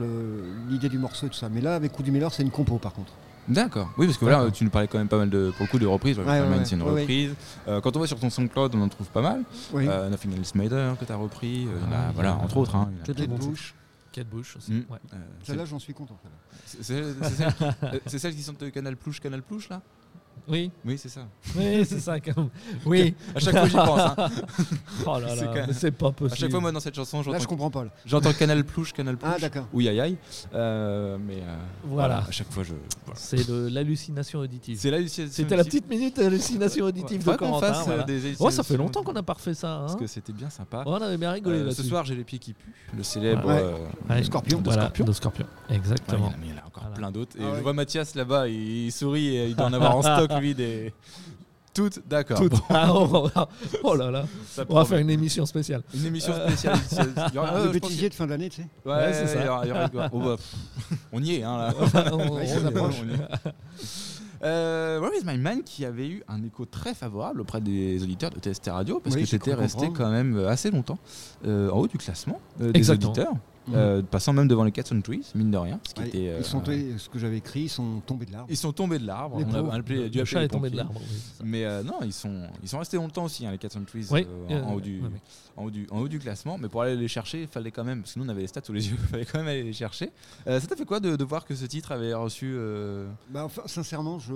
l'idée 0.69 0.89
du 0.89 0.97
morceau 0.97 1.27
et 1.27 1.29
tout 1.29 1.35
ça. 1.35 1.49
Mais 1.49 1.61
là, 1.61 1.75
avec 1.75 1.97
Woody 1.97 2.11
Miller, 2.11 2.31
c'est 2.33 2.43
une 2.43 2.51
compo, 2.51 2.77
par 2.77 2.93
contre. 2.93 3.13
D'accord. 3.47 3.89
Oui, 3.97 4.05
parce 4.05 4.19
que 4.19 4.25
voilà, 4.25 4.51
tu 4.51 4.63
nous 4.63 4.69
parlais 4.69 4.87
quand 4.87 4.99
même 4.99 5.07
pas 5.07 5.17
mal 5.17 5.29
de, 5.29 5.51
pour 5.57 5.65
le 5.65 5.71
coup, 5.71 5.79
de 5.79 5.87
reprises. 5.87 6.17
Ouais, 6.19 6.25
Fireman, 6.25 6.51
ouais, 6.51 6.57
ouais. 6.59 6.65
c'est 6.65 6.75
une 6.75 6.83
reprise. 6.83 7.33
Euh, 7.67 7.81
quand 7.81 7.97
on 7.97 7.99
va 7.99 8.05
sur 8.05 8.19
ton 8.19 8.29
SoundCloud, 8.29 8.75
on 8.75 8.81
en 8.81 8.87
trouve 8.89 9.07
pas 9.07 9.21
mal. 9.21 9.43
Oui. 9.73 9.87
Euh, 9.89 10.09
Nothing 10.09 10.37
Else 10.37 10.53
Matter 10.55 10.91
que 10.99 11.05
tu 11.05 11.11
as 11.11 11.15
repris. 11.15 11.65
euh, 11.65 11.71
Ah, 11.91 12.11
voilà, 12.13 12.35
entre 12.35 12.57
autres. 12.57 12.75
hein, 12.75 12.89
il 12.91 12.97
y 12.97 12.99
en 12.99 13.03
a 13.03 13.07
Que 13.07 13.11
des 13.13 13.27
Kate 13.27 13.47
Bush. 13.49 13.73
Kate 14.11 14.27
Bush 14.27 14.55
aussi. 14.57 14.71
Mm. 14.73 14.85
ouais. 14.89 14.99
Euh, 15.13 15.17
c'est- 15.39 15.47
Celle-là, 15.47 15.65
j'en 15.65 15.79
suis 15.79 15.93
content. 15.93 16.19
c'est 16.65 16.83
celle, 16.83 17.15
qui- 17.53 17.63
euh, 17.83 17.99
c'est 18.07 18.19
celle 18.19 18.35
qui 18.35 18.43
sont 18.43 18.53
de 18.53 18.69
Canal 18.69 18.97
Plouche, 18.97 19.19
Canal 19.19 19.41
Plouche 19.41 19.69
là? 19.69 19.81
Oui, 20.47 20.71
Oui, 20.83 20.97
c'est 20.97 21.07
ça. 21.07 21.21
oui, 21.55 21.85
c'est 21.85 21.99
ça. 21.99 22.19
Comme... 22.19 22.49
Oui. 22.85 23.13
À 23.35 23.39
chaque 23.39 23.55
fois, 23.55 23.67
j'y 23.67 23.75
pense. 23.75 23.99
hein. 23.99 24.15
Oh 25.05 25.19
là 25.19 25.35
là, 25.35 25.43
quand 25.45 25.53
même- 25.53 25.73
c'est 25.73 25.91
pas 25.91 26.07
À 26.07 26.11
possible. 26.11 26.37
chaque 26.39 26.51
fois, 26.51 26.59
moi, 26.59 26.71
dans 26.71 26.79
cette 26.79 26.95
chanson, 26.95 27.17
Là, 27.17 27.23
je 27.25 27.31
j'entends 27.31 27.45
comprends 27.45 27.69
pas. 27.69 27.85
j'entends 28.05 28.33
Canal 28.33 28.63
Plouche, 28.63 28.91
Canal 28.91 29.17
Plouche. 29.17 29.33
Ah, 29.35 29.39
d'accord. 29.39 29.67
Ou 29.73 29.79
Aïe 29.79 29.99
Aïe. 29.99 30.17
Euh, 30.53 31.17
mais 31.25 31.35
euh, 31.37 31.55
Voilà. 31.85 32.23
À 32.27 32.31
chaque 32.31 32.51
fois, 32.51 32.63
je. 32.63 32.73
voilà. 33.05 33.19
C'est 33.19 33.47
de 33.47 33.69
l'hallucination 33.71 34.39
auditive. 34.39 34.77
C'est 34.79 34.91
là, 34.91 34.97
C'était 35.07 35.55
la 35.55 35.63
petite 35.63 35.87
minute 35.89 36.17
hallucination 36.19 36.85
auditive 36.85 37.19
de 37.19 37.23
Faudrait 37.23 37.37
qu'on 37.37 37.51
Corentin. 37.51 37.73
fasse, 37.73 37.85
voilà. 37.85 38.03
des 38.03 38.33
Oh, 38.39 38.49
ça 38.49 38.63
fait 38.63 38.77
longtemps 38.77 39.03
qu'on 39.03 39.13
n'a 39.13 39.23
pas 39.23 39.33
refait 39.33 39.53
ça. 39.53 39.77
Parce 39.81 39.93
hein. 39.93 39.97
que 39.99 40.07
c'était 40.07 40.33
bien 40.33 40.49
sympa. 40.49 40.83
Oh, 40.85 40.91
on 40.99 41.01
avait 41.01 41.17
bien 41.17 41.31
rigolé 41.31 41.57
Euh, 41.59 41.63
là-dessus. 41.65 41.83
ce 41.83 41.87
soir, 41.87 42.03
j'ai 42.03 42.15
les 42.15 42.23
pieds 42.23 42.39
qui 42.39 42.53
puent. 42.53 42.73
Le 42.97 43.03
célèbre. 43.03 43.47
Ouais. 43.47 43.61
euh, 43.61 43.77
Ouais. 44.09 44.23
Scorpion. 44.23 44.59
de 44.59 44.63
Voilà, 44.65 44.81
Scorpion. 44.83 45.05
de 45.05 45.11
Scorpion. 45.13 45.45
Ouais, 45.69 45.75
Exactement. 45.77 46.17
il 46.17 46.21
y 46.23 46.25
en 46.25 46.29
a- 46.33 46.37
mais 46.41 46.45
il 46.47 46.49
y 46.49 46.53
en 46.59 46.61
a 46.63 46.67
encore 46.67 46.83
Voilà. 46.83 46.95
plein 46.97 47.11
d'autres. 47.11 47.35
Et 47.37 47.41
Ah 47.43 47.47
je 47.51 47.55
ouais. 47.57 47.61
vois 47.61 47.73
Mathias 47.73 48.15
là-bas, 48.15 48.47
il, 48.47 48.85
il 48.87 48.91
sourit 48.91 49.35
et 49.35 49.47
il 49.47 49.55
doit 49.55 49.67
en 49.67 49.73
avoir 49.73 49.95
en 49.95 50.01
stock, 50.25 50.39
lui, 50.41 50.55
des. 50.55 50.93
Toutes, 51.73 52.05
d'accord. 52.05 52.37
Toutes. 52.37 52.55
Ah, 52.69 52.89
oh, 52.93 53.29
oh, 53.33 53.41
oh 53.83 53.95
là 53.95 54.11
là. 54.11 54.25
ça 54.49 54.65
On 54.67 54.75
va 54.75 54.83
faire 54.83 54.97
une 54.97 55.09
émission 55.09 55.45
spéciale. 55.45 55.81
Une 55.93 56.05
émission 56.05 56.33
spéciale. 56.33 56.77
Il 57.29 57.35
y 57.35 57.37
aura- 57.37 57.51
le 57.51 57.57
euh, 57.57 57.61
je 57.73 57.79
pense 57.79 57.89
bêtisier 57.89 58.09
de 58.09 58.13
fin 58.13 58.27
d'année, 58.27 58.49
tu 58.49 58.61
sais. 58.61 58.67
Ouais, 58.85 58.91
Ouais, 58.93 59.13
c'est 59.13 59.27
ça. 59.27 59.33
ça. 59.35 59.39
Il 59.41 59.45
y 59.45 59.49
aura, 59.49 59.65
il 59.65 59.69
y 59.69 59.71
aura- 59.71 60.09
oh, 60.11 60.19
bah, 60.19 60.35
pff, 60.35 60.97
on 61.13 61.23
y 61.23 61.35
est, 61.35 61.43
hein, 61.43 61.57
là. 61.57 61.73
On- 62.13 62.35
Ouais, 62.35 62.45
ça 62.45 62.57
on- 62.59 62.63
s'approche. 62.63 62.95
On 63.03 63.07
y 63.09 63.13
est. 63.13 63.51
Euh, 64.43 64.99
Where 64.99 65.11
is 65.15 65.23
My 65.23 65.37
Man 65.37 65.61
qui 65.63 65.85
avait 65.85 66.07
eu 66.09 66.23
un 66.27 66.43
écho 66.43 66.65
très 66.65 66.93
favorable 66.95 67.41
auprès 67.41 67.61
des 67.61 68.01
auditeurs 68.01 68.31
de 68.31 68.39
TST 68.39 68.69
Radio 68.71 68.99
parce 68.99 69.15
Oui, 69.15 69.21
que 69.21 69.27
c'était 69.27 69.53
resté 69.53 69.85
comprendre. 69.85 69.97
quand 69.97 70.11
même 70.11 70.45
assez 70.47 70.71
longtemps 70.71 70.97
euh, 71.45 71.69
en 71.69 71.77
haut 71.77 71.87
du 71.87 71.99
classement 71.99 72.41
euh, 72.59 72.71
des 72.71 72.77
Exactement. 72.79 73.11
auditeurs. 73.11 73.33
Euh, 73.73 74.01
passant 74.01 74.33
même 74.33 74.47
devant 74.47 74.63
les 74.63 74.71
Cats 74.71 74.83
and 74.93 75.01
Trees, 75.01 75.31
mine 75.35 75.51
de 75.51 75.57
rien. 75.57 75.79
Ce 75.87 75.93
qui 75.93 76.01
Ouais, 76.01 76.07
était, 76.07 76.29
euh, 76.29 76.37
ils 76.39 76.45
sont 76.45 76.59
tombés- 76.61 76.97
ce 76.97 77.09
que 77.09 77.19
j'avais 77.19 77.37
écrit, 77.37 77.61
ils 77.63 77.69
sont 77.69 78.01
tombés 78.05 78.25
de 78.25 78.31
l'arbre. 78.31 78.47
ils 78.49 78.57
sont 78.57 78.71
tombés 78.73 78.99
de 78.99 79.05
l'arbre. 79.07 79.37
On 79.37 79.69
a 79.69 79.75
appelé- 79.77 80.25
chat 80.25 80.39
les 80.39 80.45
est 80.45 80.47
tombé 80.49 80.69
de 80.69 80.77
l'arbre. 80.77 80.99
oui. 80.99 81.17
Mais 81.43 81.65
euh, 81.65 81.83
non, 81.83 81.95
ils 82.03 82.13
sont, 82.13 82.47
ils 82.63 82.69
sont 82.69 82.79
restés 82.79 82.97
longtemps 82.97 83.25
aussi, 83.25 83.45
hein, 83.45 83.51
les 83.51 83.57
Cats 83.57 83.69
and 83.77 83.83
Trees, 83.85 84.07
Oui, 84.11 84.25
euh, 84.29 84.47
en, 84.47 84.51
euh, 84.53 84.63
en 84.63 84.73
haut 84.73 84.81
du, 84.81 84.99
ouais, 84.99 85.07
ouais. 85.07 85.11
en, 85.57 85.63
haut 85.65 85.71
du, 85.71 85.87
en 85.91 85.99
haut 85.99 86.07
du 86.07 86.19
classement. 86.19 86.57
Mais 86.57 86.67
pour 86.69 86.81
aller 86.81 86.95
les 86.95 87.07
chercher, 87.07 87.41
il 87.41 87.47
fallait 87.47 87.71
quand 87.71 87.83
même, 87.83 88.01
parce 88.01 88.13
que 88.13 88.19
nous 88.19 88.25
on 88.25 88.29
avait 88.29 88.41
les 88.41 88.47
stats 88.47 88.61
sous 88.63 88.73
les 88.73 88.85
yeux, 88.89 88.97
il 88.99 89.07
fallait 89.07 89.25
quand 89.25 89.39
même 89.39 89.47
aller 89.47 89.63
les 89.63 89.73
chercher. 89.73 90.11
Euh, 90.47 90.59
ça 90.59 90.67
t'a 90.67 90.75
fait 90.75 90.85
quoi 90.85 90.99
de, 90.99 91.15
de 91.15 91.23
voir 91.23 91.45
que 91.45 91.55
ce 91.55 91.65
titre 91.65 91.91
avait 91.91 92.13
reçu. 92.13 92.51
euh, 92.55 93.07
Bah, 93.29 93.43
enfin, 93.45 93.63
sincèrement, 93.65 94.19
je... 94.19 94.33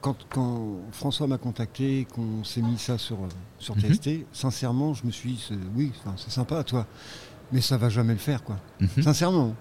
quand, 0.00 0.16
quand 0.30 0.76
François 0.92 1.26
m'a 1.26 1.36
contacté, 1.38 2.06
qu'on 2.12 2.42
s'est 2.44 2.62
mis 2.62 2.78
ça 2.78 2.96
sur, 2.96 3.16
euh, 3.16 3.28
sur 3.58 3.76
Mhm. 3.76 3.82
TST, 3.82 4.26
sincèrement, 4.32 4.94
je 4.94 5.04
me 5.06 5.10
suis 5.10 5.32
dit, 5.32 5.48
oui, 5.76 5.92
c'est 6.16 6.30
sympa, 6.30 6.64
toi, 6.64 6.86
mais 7.52 7.60
ça 7.60 7.76
va 7.76 7.88
jamais 7.88 8.12
le 8.12 8.18
faire, 8.18 8.42
quoi. 8.44 8.56
Mhm. 8.80 9.02
Sincèrement. 9.02 9.54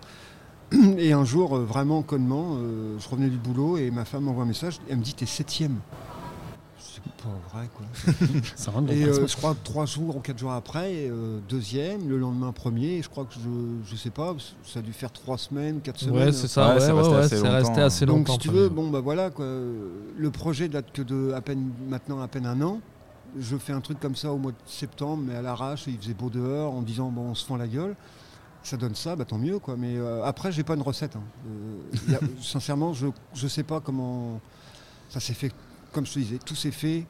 Et 0.98 1.13
un 1.13 1.25
jour, 1.25 1.55
euh, 1.58 1.63
vraiment 1.65 2.01
connement, 2.03 2.58
euh, 2.58 2.96
je 3.00 3.10
revenais 3.10 3.29
du 3.29 3.38
boulot 3.38 3.77
et 3.77 3.89
ma 3.89 4.05
femme 4.05 4.24
m'envoie 4.25 4.43
un 4.43 4.48
message, 4.48 4.79
elle 4.89 4.98
me 4.98 5.03
dit, 5.03 5.13
t'es 5.15 5.25
septième. 5.25 5.77
C'est 6.77 7.01
pas 7.24 7.29
vrai, 7.51 7.67
quoi. 7.75 7.86
Ça 8.55 8.72
rentre 8.72 8.88
dans 8.88 8.93
Et 8.93 9.03
le 9.03 9.19
euh, 9.24 9.27
je 9.27 9.36
crois 9.36 9.53
que 9.55 9.63
trois 9.63 9.86
jours 9.86 10.17
ou 10.17 10.19
quatre 10.19 10.38
jours 10.38 10.51
après, 10.51 10.91
euh, 11.10 11.39
deuxième, 11.50 12.08
le 12.08 12.17
lendemain 12.19 12.51
premier, 12.51 12.98
et 12.98 13.01
je 13.01 13.10
crois 13.10 13.25
que 13.25 13.34
je, 13.34 13.39
je 13.89 13.96
sais 13.96 14.10
pas, 14.12 14.36
ça 14.63 14.79
a 14.79 14.81
dû 14.81 14.93
faire 14.93 15.12
trois 15.12 15.38
semaines, 15.38 15.81
quatre 15.81 16.00
semaines. 16.00 16.27
Ouais, 16.27 16.31
c'est 16.31 16.48
ça. 16.48 16.67
Ouais, 16.69 16.74
Ouais, 16.75 16.79
c'est 16.81 16.91
ouais, 16.93 17.00
resté 17.01 17.12
ouais, 17.13 17.19
assez 17.19 17.29
c'est 17.29 17.36
longtemps, 17.43 17.55
resté 17.58 17.81
hein. 17.81 17.86
assez 17.86 18.05
Donc 18.05 18.17
longtemps. 18.19 18.34
si 18.34 18.39
tu 18.39 18.50
veux, 18.50 18.69
bon 18.69 18.89
bah 18.89 19.00
voilà 19.01 19.29
quoi. 19.31 19.46
Le 19.46 20.29
projet 20.31 20.69
date 20.69 20.91
que 20.93 21.01
de 21.01 21.34
à 21.36 21.41
peine 21.41 21.72
maintenant 21.89 22.22
à 22.22 22.27
peine 22.27 22.46
un 22.46 22.62
an. 22.62 22.79
Je 23.38 23.57
fais 23.57 23.74
un 23.74 23.81
truc 23.81 24.00
comme 24.00 24.15
ça 24.15 24.31
au 24.31 24.38
mois 24.38 24.51
de 24.51 24.57
septembre, 24.65 25.24
mais 25.27 25.36
à 25.36 25.41
l'arrache, 25.41 25.88
et 25.88 25.91
il 25.91 25.98
faisait 26.00 26.13
beau 26.13 26.29
dehors, 26.29 26.74
en 26.74 26.81
disant 26.81 27.09
bon 27.09 27.21
on 27.29 27.36
se 27.36 27.45
fend 27.45 27.57
la 27.57 27.67
gueule. 27.67 27.95
Ça 28.63 28.75
donne 28.77 28.95
ça, 28.95 29.15
bah 29.15 29.25
tant 29.25 29.38
mieux 29.38 29.59
quoi. 29.59 29.75
Mais 29.77 29.95
euh, 29.98 30.24
après 30.24 30.51
j'ai 30.51 30.63
pas 30.63 30.75
une 30.75 30.81
recette. 30.81 31.15
hein. 31.15 31.24
Euh, 31.48 32.12
y 32.12 32.15
a- 32.15 32.19
sincèrement, 32.41 32.93
je 32.93 33.07
je 33.33 33.48
sais 33.48 33.63
pas 33.63 33.79
comment 33.79 34.41
ça 35.09 35.19
s'est 35.19 35.33
fait. 35.33 35.51
Comme 35.91 36.05
je 36.05 36.13
te 36.13 36.19
disais, 36.19 36.38
tout 36.45 36.55
s'est 36.55 36.71
fait 36.71 37.05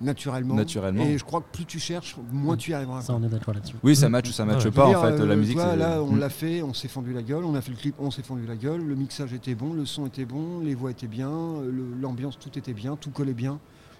naturellement. 0.00 0.54
Naturellement. 0.54 1.02
Et 1.04 1.18
je 1.18 1.24
crois 1.24 1.40
que 1.40 1.50
plus 1.52 1.64
tu 1.66 1.78
cherches, 1.78 2.16
moins 2.32 2.56
tu 2.56 2.70
y 2.70 2.74
arriveras. 2.74 3.00
Ça, 3.02 3.12
quoi. 3.12 3.16
on 3.22 3.24
est 3.24 3.28
d'accord 3.28 3.54
là-dessus. 3.54 3.76
Oui, 3.82 3.94
ça 3.96 4.08
match 4.08 4.28
ou 4.28 4.32
ça 4.32 4.44
match 4.44 4.64
Ouais. 4.64 4.70
pas 4.70 4.86
en 4.86 5.02
fait. 5.02 5.20
euh, 5.20 5.26
la 5.26 5.36
musique, 5.36 5.56
vois, 5.56 5.70
c'est- 5.72 5.76
là, 5.76 6.02
on 6.02 6.12
Mm. 6.12 6.18
l'a 6.18 6.30
fait, 6.30 6.62
on 6.62 6.74
s'est 6.74 6.88
fendu 6.88 7.12
la 7.12 7.22
gueule, 7.22 7.44
on 7.44 7.54
a 7.54 7.60
fait 7.60 7.70
le 7.70 7.76
clip, 7.76 7.94
on 7.98 8.10
s'est 8.10 8.22
fendu 8.22 8.46
la 8.46 8.56
gueule, 8.56 8.82
le 8.84 8.94
mixage 8.94 9.32
était 9.32 9.54
bon, 9.54 9.72
le 9.72 9.86
son 9.86 10.06
était 10.06 10.24
bon, 10.24 10.60
les 10.60 10.74
voix 10.74 10.90
étaient 10.90 11.06
bien, 11.06 11.28
euh, 11.30 11.70
l'ambiance, 12.00 12.38
tout 12.38 12.56
était 12.58 12.72
bien, 12.74 12.96
tout 12.96 13.10
collait 13.10 13.34
bien. 13.34 13.58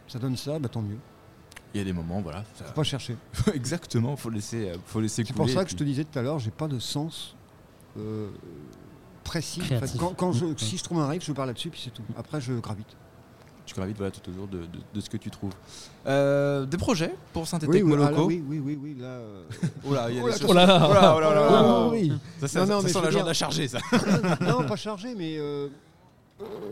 Ça 0.09 0.19
donne 0.19 0.37
ça, 0.37 0.59
bah 0.59 0.69
tant 0.69 0.83
mieux. 0.83 0.99
Il 1.75 1.79
y 1.79 1.81
a 1.81 1.85
des 1.85 1.93
moments, 1.93 2.21
voilà. 2.21 2.45
ça- 2.55 2.65
Faut 2.67 2.73
pas 2.73 2.83
chercher. 2.85 3.17
Exactement, 3.55 4.17
faut 4.17 4.31
laisser, 4.31 4.71
euh, 4.71 4.77
faut 4.87 5.01
laisser 5.01 5.25
C'est 5.27 5.33
pour 5.35 5.49
ça 5.51 5.65
que 5.65 5.71
je 5.71 5.77
te 5.77 5.85
disais 5.85 6.05
tout 6.05 6.19
à 6.19 6.23
l'heure, 6.23 6.39
j'ai 6.39 6.53
pas 6.53 6.69
de 6.69 6.79
sens 6.79 7.35
euh, 7.99 8.29
précis. 9.25 9.61
en 9.61 9.65
fait. 9.65 9.77
Créatif. 9.77 10.01
Quand, 10.01 10.15
quand 10.15 10.33
je, 10.33 10.47
si 10.57 10.77
je 10.77 10.85
trouve 10.85 10.99
un 11.01 11.09
riff, 11.09 11.25
je 11.25 11.33
parle 11.33 11.49
là-dessus, 11.49 11.71
puis 11.71 11.81
c'est 11.85 11.91
tout. 11.93 12.03
Après, 12.17 12.41
je 12.41 12.53
gravite. 12.55 12.97
Tu 13.67 13.75
gravites 13.75 13.97
voilà, 13.97 14.11
tout 14.13 14.31
autour 14.31 14.47
de, 14.47 14.59
de- 14.59 14.67
de 14.95 15.01
ce 15.01 15.09
que 15.09 15.17
tu 15.17 15.31
trouves. 15.31 15.53
Euh, 16.07 16.67
des 16.67 16.77
projets 16.77 17.15
pour 17.33 17.47
Synthétech 17.49 17.75
Oui, 17.75 17.83
oui, 17.83 17.93
là, 17.99 18.11
Moloko 18.11 18.27
oui, 18.27 18.45
oui, 18.47 18.59
oui, 18.63 18.79
oui, 18.81 18.95
là. 19.01 19.07
euh, 19.07 19.43
Oh 19.89 19.95
là, 19.95 20.11
il 20.11 20.17
y 20.17 20.21
a 20.21 20.23
Oh 20.23 20.27
des 20.27 20.33
là, 20.33 20.39
choses- 20.39 20.51
Oh 20.51 20.53
là 20.53 20.67
là. 20.67 20.87
Oh 20.91 20.93
là, 20.93 21.15
oh 21.17 21.21
là 21.21 21.35
là 21.35 21.51
là. 21.51 21.63
Oh 21.91 21.91
non, 24.45 24.65
pas 24.69 24.77
chargé, 24.77 25.15
mais 25.17 25.39
euh, 25.39 25.43
euh, 25.43 25.69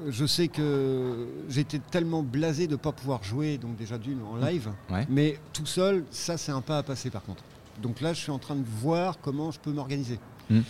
je 0.09 0.27
sais 0.27 0.49
que 0.49 1.27
j'étais 1.49 1.79
tellement 1.79 2.23
blasé 2.23 2.67
de 2.67 2.73
ne 2.73 2.77
pas 2.77 2.93
pouvoir 2.93 3.23
jouer, 3.23 3.59
donc 3.59 3.77
déjà 3.77 3.99
d'une 3.99 4.21
en 4.23 4.37
live, 4.37 4.71
Ouais. 4.91 5.07
mais 5.09 5.39
tout 5.53 5.67
seul, 5.67 6.05
ça 6.11 6.37
c'est 6.37 6.53
un 6.53 6.61
pas 6.61 6.79
à 6.79 6.83
passer 6.83 7.11
par 7.11 7.23
contre. 7.23 7.45
Donc 7.81 8.01
là, 8.01 8.13
je 8.13 8.21
suis 8.21 8.31
en 8.31 8.39
train 8.39 8.55
de 8.57 8.65
voir 8.65 9.19
comment 9.21 9.51
je 9.51 9.59
peux 9.59 9.73
m'organiser. 9.73 10.19
Hmm. 10.51 10.61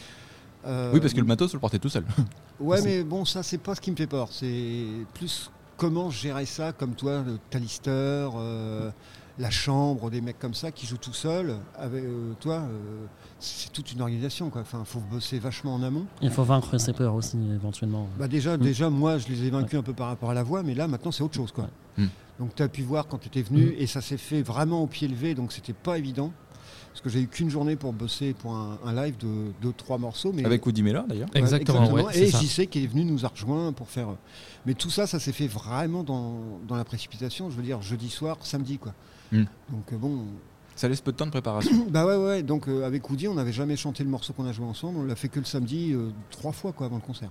Euh, 0.67 0.93
Oui, 0.95 1.01
parce 1.01 1.13
que 1.13 1.21
le 1.21 1.27
matos, 1.27 1.51
faut 1.51 1.57
le 1.57 1.61
porter 1.61 1.79
tout 1.79 1.89
seul. 1.89 2.05
Ouais, 2.61 2.81
mais 2.83 3.03
bon, 3.03 3.25
ça 3.25 3.43
c'est 3.43 3.59
pas 3.59 3.75
ce 3.75 3.81
qui 3.81 3.91
me 3.91 3.97
fait 3.97 4.07
peur. 4.07 4.29
C'est 4.31 4.85
plus 5.15 5.51
comment 5.77 6.11
gérer 6.11 6.47
ça, 6.47 6.73
comme 6.73 6.95
toi, 6.95 7.25
le 7.27 7.39
Talister, 7.51 7.91
euh, 7.91 8.91
la 9.39 9.51
chambre, 9.51 10.11
des 10.11 10.21
mecs 10.21 10.39
comme 10.39 10.55
ça 10.55 10.71
qui 10.71 10.87
jouent 10.87 10.99
tout 10.99 11.13
seuls. 11.13 11.57
Avec 11.79 12.05
euh, 12.05 12.33
toi, 12.41 12.57
euh, 12.57 13.07
c'est 13.39 13.73
toute 13.73 13.93
une 13.93 14.01
organisation. 14.01 14.51
Quoi. 14.51 14.63
Enfin, 14.63 14.83
faut 14.85 15.01
bosser 15.01 15.39
vachement 15.39 15.75
en 15.75 15.83
amont. 15.83 16.07
Il 16.21 16.31
faut 16.31 16.45
vaincre 16.45 16.79
ses 16.79 16.93
peurs 16.93 17.15
aussi, 17.15 17.39
éventuellement. 17.55 18.09
Bah 18.19 18.29
déjà, 18.29 18.57
déjà, 18.57 18.91
moi, 18.91 19.19
je 19.19 19.29
les 19.29 19.45
ai 19.47 19.51
vaincus 19.51 19.79
un 19.79 19.83
peu 19.83 19.95
par 19.95 20.09
rapport 20.09 20.31
à 20.31 20.35
la 20.35 20.43
voix, 20.43 20.63
mais 20.63 20.75
là, 20.75 20.87
maintenant, 20.89 21.13
c'est 21.13 21.23
autre 21.23 21.35
chose. 21.37 21.53
Quoi. 21.53 21.69
Mm. 21.97 22.07
Donc, 22.39 22.55
tu 22.55 22.63
as 22.63 22.69
pu 22.69 22.83
voir 22.83 23.07
quand 23.09 23.19
tu 23.19 23.29
étais 23.29 23.43
venu, 23.43 23.75
et 23.79 23.87
ça 23.87 24.01
s'est 24.01 24.17
fait 24.17 24.43
vraiment 24.43 24.83
au 24.83 24.87
pied 24.87 25.09
levé, 25.09 25.35
donc 25.35 25.53
c'était 25.53 25.73
pas 25.73 25.99
évident. 25.99 26.33
Parce 26.93 27.01
que 27.01 27.09
j'ai 27.09 27.23
eu 27.23 27.27
qu'une 27.27 27.49
journée 27.49 27.75
pour 27.75 27.95
bosser 27.95 28.35
pour 28.35 28.55
un, 28.55 28.79
un 28.85 28.93
live 28.93 29.17
de 29.17 29.71
2-3 29.71 29.99
morceaux. 29.99 30.31
Mais 30.35 30.45
Avec 30.45 30.65
Woody 30.67 30.83
Miller, 30.83 31.07
d'ailleurs. 31.07 31.29
Ouais, 31.35 31.41
Exactement, 31.41 31.91
ouais, 31.91 32.05
et. 32.15 32.27
JC 32.31 32.69
qui 32.69 32.85
est 32.85 32.87
venu 32.87 33.05
nous 33.05 33.25
a 33.25 33.29
rejoint 33.29 33.73
pour 33.73 33.89
faire. 33.89 34.09
Mais 34.67 34.75
tout 34.75 34.91
ça, 34.91 35.07
ça 35.07 35.19
s'est 35.19 35.33
fait 35.33 35.47
vraiment 35.47 36.05
dans, 36.05 36.61
dans 36.69 36.77
la 36.77 36.85
précipitation. 36.85 37.51
Je 37.51 37.57
veux 37.57 37.63
dire, 37.63 37.81
jeudi 37.81 38.11
soir, 38.11 38.37
samedi, 38.43 38.77
quoi. 38.77 38.93
Mm. 39.33 39.45
Donc 39.71 39.93
euh, 39.93 39.97
bon, 39.97 40.27
Ça 40.77 40.87
laisse 40.87 41.01
peu 41.01 41.13
de 41.13 41.17
temps 41.17 41.25
de 41.27 41.31
préparation. 41.31 41.87
bah 41.91 42.05
ouais, 42.07 42.17
ouais. 42.17 42.43
Donc 42.43 42.69
euh, 42.69 42.85
avec 42.85 43.09
Woody, 43.09 43.27
on 43.27 43.35
n'avait 43.35 43.53
jamais 43.53 43.77
chanté 43.77 44.05
le 44.05 44.11
morceau 44.11 44.35
qu'on 44.35 44.47
a 44.47 44.53
joué 44.53 44.67
ensemble. 44.67 44.99
On 44.99 45.05
l'a 45.05 45.17
fait 45.17 45.29
que 45.29 45.39
le 45.39 45.47
samedi, 45.47 45.93
euh, 45.95 46.11
trois 46.31 46.53
fois, 46.53 46.73
quoi, 46.73 46.87
avant 46.87 46.97
le 46.97 47.03
concert. 47.03 47.31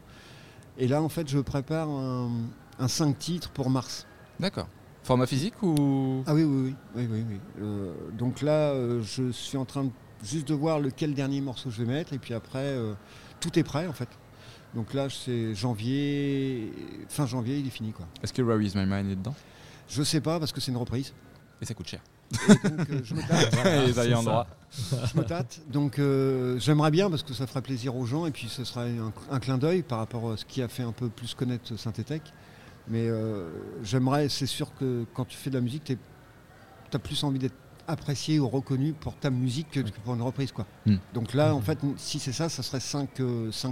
Et 0.79 0.87
là, 0.87 1.03
en 1.03 1.09
fait, 1.09 1.29
je 1.29 1.37
prépare 1.37 1.87
un, 1.87 2.31
un 2.79 2.87
5 2.87 3.17
titres 3.19 3.49
pour 3.51 3.69
mars. 3.69 4.07
D'accord. 4.39 4.67
Format 5.03 5.25
physique 5.25 5.61
ou? 5.63 6.23
Ah 6.27 6.33
oui, 6.33 6.43
oui, 6.43 6.63
oui. 6.63 6.75
oui, 6.95 7.07
oui, 7.09 7.25
oui. 7.27 7.39
Euh, 7.61 7.93
donc 8.13 8.41
là, 8.41 8.71
euh, 8.71 9.01
je 9.01 9.31
suis 9.31 9.57
en 9.57 9.65
train 9.65 9.85
de, 9.85 9.89
juste 10.23 10.47
de 10.47 10.53
voir 10.53 10.79
lequel 10.79 11.13
dernier 11.13 11.41
morceau 11.41 11.71
je 11.71 11.83
vais 11.83 11.91
mettre. 11.91 12.13
Et 12.13 12.19
puis 12.19 12.33
après, 12.33 12.59
euh, 12.59 12.93
tout 13.39 13.57
est 13.57 13.63
prêt, 13.63 13.87
en 13.87 13.93
fait. 13.93 14.09
Donc 14.75 14.93
là, 14.93 15.07
c'est 15.09 15.55
janvier, 15.55 16.71
fin 17.09 17.25
janvier, 17.25 17.57
il 17.57 17.67
est 17.67 17.71
fini, 17.71 17.91
quoi. 17.91 18.07
Est-ce 18.23 18.31
que 18.31 18.41
Where 18.41 18.61
is 18.61 18.73
My 18.75 18.85
Mind 18.85 19.11
est 19.11 19.15
dedans? 19.15 19.35
Je 19.89 20.03
sais 20.03 20.21
pas 20.21 20.39
parce 20.39 20.51
que 20.51 20.61
c'est 20.61 20.71
une 20.71 20.77
reprise. 20.77 21.13
Et 21.61 21.65
ça 21.65 21.73
coûte 21.73 21.87
cher. 21.87 22.01
Et 22.31 22.69
donc 22.69 23.03
je 23.03 23.13
me 23.13 23.21
tâte. 23.27 23.93
Ça. 23.93 24.07
droit. 24.07 24.47
je 24.71 25.17
me 25.17 25.23
tâte. 25.23 25.61
Donc 25.67 25.99
j'aimerais 26.59 26.91
bien 26.91 27.09
parce 27.09 27.23
que 27.23 27.33
ça 27.33 27.45
ferait 27.45 27.61
plaisir 27.61 27.95
aux 27.95 28.05
gens 28.05 28.25
et 28.25 28.31
puis 28.31 28.47
ce 28.47 28.63
sera 28.63 28.83
un, 28.83 29.11
un 29.29 29.39
clin 29.39 29.57
d'œil 29.57 29.81
par 29.81 29.99
rapport 29.99 30.31
à 30.31 30.37
ce 30.37 30.45
qui 30.45 30.61
a 30.61 30.67
fait 30.69 30.83
un 30.83 30.93
peu 30.93 31.09
plus 31.09 31.33
connaître 31.35 31.75
Synthétech. 31.75 32.23
Mais 32.87 33.07
euh, 33.07 33.49
j'aimerais, 33.83 34.29
c'est 34.29 34.47
sûr 34.47 34.73
que 34.75 35.05
quand 35.13 35.25
tu 35.25 35.37
fais 35.37 35.49
de 35.49 35.55
la 35.55 35.61
musique, 35.61 35.83
tu 35.85 35.97
as 36.93 36.99
plus 36.99 37.23
envie 37.23 37.39
d'être 37.39 37.55
apprécié 37.87 38.39
ou 38.39 38.47
reconnu 38.47 38.93
pour 38.93 39.15
ta 39.15 39.29
musique 39.29 39.71
que, 39.71 39.79
pour 40.03 40.13
une 40.15 40.21
reprise. 40.21 40.51
Quoi. 40.51 40.65
Hmm. 40.85 40.97
Donc 41.13 41.33
là, 41.33 41.53
en 41.53 41.61
fait, 41.61 41.79
si 41.97 42.19
c'est 42.19 42.31
ça, 42.31 42.49
ça 42.49 42.63
serait 42.63 42.79
5 42.79 43.09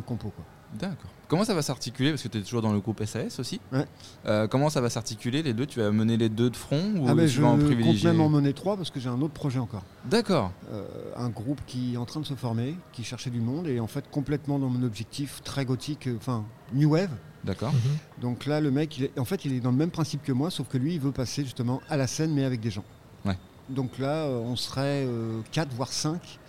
compos. 0.06 0.32
Quoi. 0.32 0.46
D'accord. 0.78 1.10
Comment 1.28 1.44
ça 1.44 1.54
va 1.54 1.62
s'articuler 1.62 2.10
Parce 2.12 2.24
que 2.24 2.28
tu 2.28 2.38
es 2.40 2.42
toujours 2.42 2.62
dans 2.62 2.74
le 2.74 2.80
groupe 2.80 3.04
SAS 3.06 3.40
aussi. 3.40 3.60
Ouais. 3.72 3.86
Euh, 4.26 4.48
comment 4.48 4.70
ça 4.70 4.82
va 4.82 4.90
s'articuler 4.90 5.44
les 5.44 5.54
deux? 5.54 5.66
Tu 5.68 5.80
vas 5.80 5.92
mener 5.92 6.18
les 6.18 6.30
deux 6.30 6.50
de 6.50 6.56
front 6.56 6.94
ou 6.98 7.06
ah 7.08 7.14
ben, 7.14 7.26
tu 7.28 7.34
je 7.34 7.42
vas 7.42 7.50
en 7.50 7.56
compte 7.58 7.66
privilégier? 7.66 8.10
même 8.12 8.22
en 8.22 8.30
mener 8.30 8.52
3 8.54 8.78
parce 8.78 8.90
que 8.90 9.00
j'ai 9.00 9.10
un 9.10 9.22
autre 9.22 9.34
projet 9.34 9.60
encore. 9.60 9.84
D'accord. 10.06 10.52
euh, 10.72 10.84
un 11.16 11.30
groupe 11.30 11.62
qui 11.68 11.94
est 11.94 11.98
en 11.98 12.06
train 12.06 12.20
de 12.20 12.26
se 12.26 12.34
former, 12.34 12.76
qui 12.94 13.04
cherchait 13.04 13.30
du 13.30 13.42
monde 13.42 13.68
et 13.68 13.80
en 13.80 13.88
fait 13.88 14.10
complètement 14.10 14.58
dans 14.60 14.70
mon 14.70 14.84
objectif 14.84 15.42
très 15.44 15.66
gothique, 15.66 16.08
euh, 16.08 16.16
enfin 16.18 16.46
New 16.74 16.90
Wave. 16.92 17.12
D'accord. 17.44 17.74
Mhm. 17.74 18.22
Donc 18.22 18.46
là 18.48 18.60
le 18.60 18.72
mec, 18.72 18.98
il 18.98 19.06
est- 19.06 19.20
en 19.20 19.26
fait 19.26 19.46
il 19.46 19.54
est 19.54 19.60
dans 19.60 19.72
le 19.72 19.78
même 19.78 19.92
principe 19.92 20.24
que 20.24 20.32
moi, 20.32 20.50
sauf 20.50 20.68
que 20.68 20.78
lui 20.78 20.96
il 20.96 21.00
veut 21.00 21.12
passer 21.12 21.44
justement 21.44 21.80
à 21.90 21.98
la 21.98 22.08
scène 22.08 22.34
mais 22.34 22.44
avec 22.44 22.60
des 22.60 22.72
gens. 22.72 22.84
Ouais. 23.24 23.38
Donc 23.70 24.00
là 24.00 24.26
euh, 24.26 24.40
on 24.40 24.56
serait 24.56 25.08
4 25.52 25.74
voire 25.74 25.94
5 25.94 26.40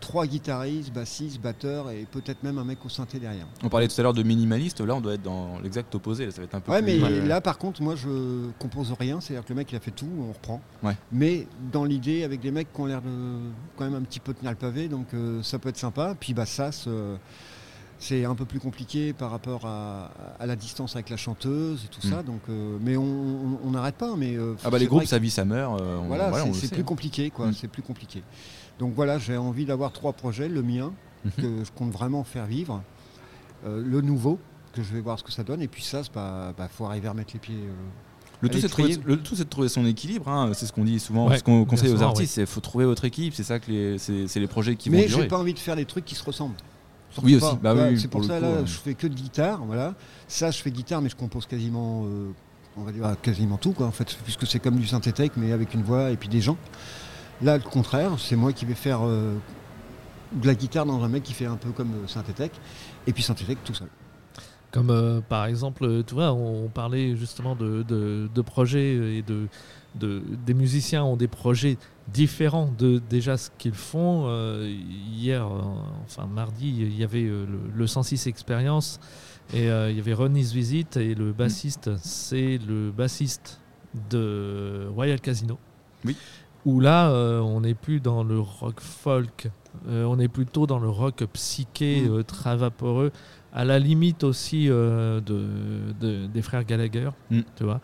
trois 0.00 0.26
guitaristes, 0.26 0.92
bassistes, 0.92 1.40
batteurs 1.40 1.90
et 1.90 2.06
peut-être 2.10 2.42
même 2.42 2.58
un 2.58 2.64
mec 2.64 2.78
au 2.84 2.88
synthé 2.88 3.18
derrière. 3.18 3.46
On 3.62 3.68
parlait 3.68 3.88
tout 3.88 4.00
à 4.00 4.02
l'heure 4.02 4.14
de 4.14 4.22
minimaliste, 4.22 4.80
là 4.80 4.94
on 4.94 5.00
doit 5.00 5.14
être 5.14 5.22
dans 5.22 5.58
l'exact 5.62 5.94
opposé, 5.94 6.26
là, 6.26 6.30
ça 6.32 6.38
va 6.38 6.44
être 6.44 6.54
un 6.54 6.60
peu 6.60 6.70
Ouais, 6.72 6.82
plus- 6.82 6.98
mais 7.00 7.26
là 7.26 7.40
par 7.40 7.58
contre, 7.58 7.82
moi 7.82 7.94
je 7.96 8.48
compose 8.58 8.92
rien, 8.98 9.20
c'est-à-dire 9.20 9.44
que 9.44 9.50
le 9.52 9.56
mec 9.56 9.72
il 9.72 9.76
a 9.76 9.80
fait 9.80 9.90
tout, 9.90 10.08
on 10.20 10.32
reprend. 10.32 10.60
Ouais. 10.82 10.96
Mais 11.12 11.46
dans 11.72 11.84
l'idée, 11.84 12.22
avec 12.24 12.40
des 12.40 12.50
mecs 12.50 12.72
qui 12.72 12.80
ont 12.80 12.86
l'air 12.86 13.02
de 13.02 13.08
quand 13.76 13.84
même 13.84 13.94
un 13.94 14.02
petit 14.02 14.20
peu 14.20 14.34
tenir 14.34 14.50
le 14.52 14.56
pavé, 14.56 14.88
donc 14.88 15.06
euh, 15.14 15.42
ça 15.42 15.58
peut 15.58 15.68
être 15.68 15.76
sympa. 15.78 16.14
Puis 16.18 16.32
bah 16.34 16.46
ça, 16.46 16.70
c'est 18.00 18.24
un 18.24 18.34
peu 18.36 18.44
plus 18.44 18.60
compliqué 18.60 19.12
par 19.12 19.30
rapport 19.32 19.66
à, 19.66 20.12
à 20.38 20.46
la 20.46 20.54
distance 20.54 20.94
avec 20.94 21.10
la 21.10 21.16
chanteuse 21.16 21.84
et 21.84 21.88
tout 21.88 22.06
Mm. 22.06 22.10
ça. 22.10 22.22
Donc, 22.22 22.40
euh, 22.48 22.78
mais 22.80 22.96
on- 22.96 23.70
n'arrête 23.70 23.96
pas. 23.96 24.14
Mais 24.16 24.36
euh, 24.36 24.54
Ah 24.64 24.70
bah 24.70 24.78
les 24.78 24.86
groupes, 24.86 25.02
que- 25.02 25.08
sa 25.08 25.18
vie, 25.18 25.30
sa 25.30 25.44
meurt. 25.44 25.72
on- 25.80 26.06
voilà, 26.06 26.28
voilà, 26.30 26.44
on 26.46 26.52
c'est- 26.54 26.68
plus 26.72 26.80
hein. 26.82 26.84
compliqué, 26.84 27.30
quoi. 27.30 27.48
Mm. 27.48 27.54
C'est 27.54 27.68
plus 27.68 27.82
compliqué. 27.82 28.22
Donc 28.78 28.94
voilà, 28.94 29.18
j'ai 29.18 29.36
envie 29.36 29.64
d'avoir 29.64 29.92
trois 29.92 30.12
projets. 30.12 30.48
Le 30.48 30.62
mien, 30.62 30.92
Mhm. 31.24 31.30
que 31.32 31.64
je 31.64 31.70
compte 31.72 31.90
vraiment 31.90 32.22
faire 32.24 32.46
vivre. 32.46 32.82
Euh, 33.66 33.82
le 33.84 34.00
nouveau, 34.00 34.38
que 34.72 34.82
je 34.84 34.92
vais 34.92 35.00
voir 35.00 35.18
ce 35.18 35.24
que 35.24 35.32
ça 35.32 35.42
donne. 35.42 35.60
Et 35.62 35.66
puis 35.68 35.82
ça, 35.82 36.02
il 36.02 36.08
bah, 36.14 36.52
bah, 36.56 36.68
faut 36.72 36.84
arriver 36.84 37.08
à 37.08 37.10
remettre 37.10 37.30
les 37.34 37.40
pieds. 37.40 37.56
euh, 37.56 37.72
Le 38.40 38.48
tout, 38.48 38.52
Allez, 38.52 38.60
c'est 38.62 38.66
de 38.68 38.72
trouver, 38.72 38.88
trier. 38.90 39.02
le 39.04 39.16
tout, 39.20 39.34
c'est 39.34 39.42
de 39.44 39.48
trouver 39.48 39.68
son 39.68 39.84
équilibre. 39.84 40.28
hein. 40.28 40.52
C'est 40.54 40.66
ce 40.66 40.72
qu'on 40.72 40.84
dit 40.84 41.00
souvent, 41.00 41.28
Ouais, 41.28 41.38
ce 41.38 41.42
qu'on 41.42 41.64
conseille 41.64 41.92
aux 41.92 42.02
artistes. 42.02 42.34
C'est 42.34 42.46
faut 42.46 42.60
trouver 42.60 42.84
votre 42.84 43.04
équipe. 43.04 43.34
C'est 43.34 43.42
ça 43.42 43.58
que 43.58 43.68
les, 43.70 43.98
c'est, 43.98 44.28
c'est 44.28 44.38
les 44.38 44.46
projets 44.46 44.76
qui 44.76 44.90
vont 44.90 44.96
Mais 44.96 45.06
durer. 45.06 45.22
j'ai 45.22 45.28
pas 45.28 45.38
envie 45.38 45.54
de 45.54 45.58
faire 45.58 45.74
des 45.74 45.84
trucs 45.86 46.04
qui 46.04 46.14
se 46.14 46.22
ressemblent. 46.22 46.54
Surtout 47.10 47.26
Oui, 47.26 47.36
pas. 47.40 47.46
aussi. 47.48 47.56
Bah 47.60 47.74
Ouais, 47.74 47.88
oui, 47.90 47.98
c'est 48.00 48.06
pour 48.06 48.24
ça 48.24 48.36
coup, 48.36 48.42
là, 48.44 48.50
ouais. 48.60 48.66
je 48.66 48.72
fais 48.78 48.94
que 48.94 49.08
de 49.08 49.14
guitare, 49.14 49.64
voilà. 49.64 49.94
Ça, 50.28 50.52
je 50.52 50.62
fais 50.62 50.70
guitare, 50.70 51.02
mais 51.02 51.08
je 51.08 51.16
compose 51.16 51.46
quasiment, 51.46 52.04
euh, 52.04 52.30
on 52.76 52.82
va 52.84 52.92
dire 52.92 53.02
ah, 53.04 53.16
quasiment 53.20 53.56
tout, 53.56 53.72
quoi. 53.72 53.86
En 53.86 53.90
fait, 53.90 54.16
puisque 54.22 54.46
c'est 54.46 54.60
comme 54.60 54.76
du 54.76 54.86
synthétique, 54.86 55.32
mais 55.36 55.50
avec 55.50 55.74
une 55.74 55.82
voix 55.82 56.10
et 56.12 56.16
puis 56.16 56.28
des 56.28 56.40
gens. 56.40 56.56
Là, 57.42 57.56
le 57.56 57.62
contraire, 57.62 58.12
c'est 58.18 58.36
moi 58.36 58.52
qui 58.52 58.64
vais 58.64 58.74
faire 58.74 59.00
euh, 59.06 59.34
de 60.32 60.46
la 60.46 60.54
guitare 60.54 60.86
dans 60.86 61.02
un 61.04 61.08
mec 61.08 61.22
qui 61.22 61.32
fait 61.34 61.46
un 61.46 61.56
peu 61.56 61.70
comme 61.70 61.92
euh, 61.92 62.06
synthétique, 62.08 62.52
et 63.06 63.12
puis 63.12 63.22
synthétique 63.22 63.58
tout 63.64 63.74
seul. 63.74 63.88
Comme 64.70 64.90
euh, 64.90 65.20
par 65.20 65.46
exemple, 65.46 66.02
tu 66.06 66.14
vois, 66.14 66.32
on, 66.32 66.64
on 66.64 66.68
parlait 66.68 67.16
justement 67.16 67.54
de, 67.56 67.82
de- 67.84 68.28
de 68.34 68.40
projets 68.42 69.16
et 69.18 69.22
de, 69.22 69.46
de- 69.94 70.22
des 70.44 70.52
musiciens 70.52 71.04
ont 71.04 71.16
des 71.16 71.28
projets 71.28 71.78
différents 72.08 72.70
de 72.76 73.00
déjà 73.08 73.36
ce 73.38 73.50
qu'ils 73.56 73.72
font. 73.72 74.24
Euh, 74.26 74.68
hier, 75.10 75.46
euh, 75.46 75.60
enfin 76.04 76.26
mardi, 76.26 76.68
il 76.68 76.94
y 76.98 77.02
avait 77.04 77.24
euh, 77.24 77.46
le, 77.46 77.60
le 77.74 77.86
106 77.86 78.26
Experience 78.26 79.00
et 79.54 79.68
il 79.68 79.96
y 79.96 80.00
avait 80.00 80.12
Ronnie's 80.12 80.52
Visit 80.52 80.98
et 80.98 81.14
le 81.14 81.32
bassiste, 81.32 81.90
c'est 82.02 82.58
le 82.68 82.90
bassiste 82.90 83.58
de 84.10 84.86
Royal 84.94 85.18
Casino. 85.22 85.58
Oui. 86.04 86.14
Où 86.66 86.80
là, 86.80 87.10
euh, 87.10 87.40
on 87.40 87.60
n'est 87.60 87.74
plus 87.74 88.00
dans 88.00 88.22
le 88.24 88.40
rock 88.40 88.80
folk, 88.80 89.48
euh, 89.88 90.04
on 90.04 90.18
est 90.18 90.28
plutôt 90.28 90.66
dans 90.66 90.78
le 90.78 90.88
rock 90.88 91.24
psyché, 91.32 92.02
Mm. 92.02 92.12
euh, 92.12 92.22
très 92.22 92.56
vaporeux 92.56 93.12
à 93.54 93.64
la 93.64 93.78
limite 93.78 94.24
aussi 94.24 94.68
euh, 94.68 95.20
de, 95.20 95.46
de- 96.00 96.26
des 96.26 96.42
frères 96.42 96.64
Gallagher, 96.64 97.10
Mm. 97.30 97.40
tu 97.56 97.64
vois. 97.64 97.80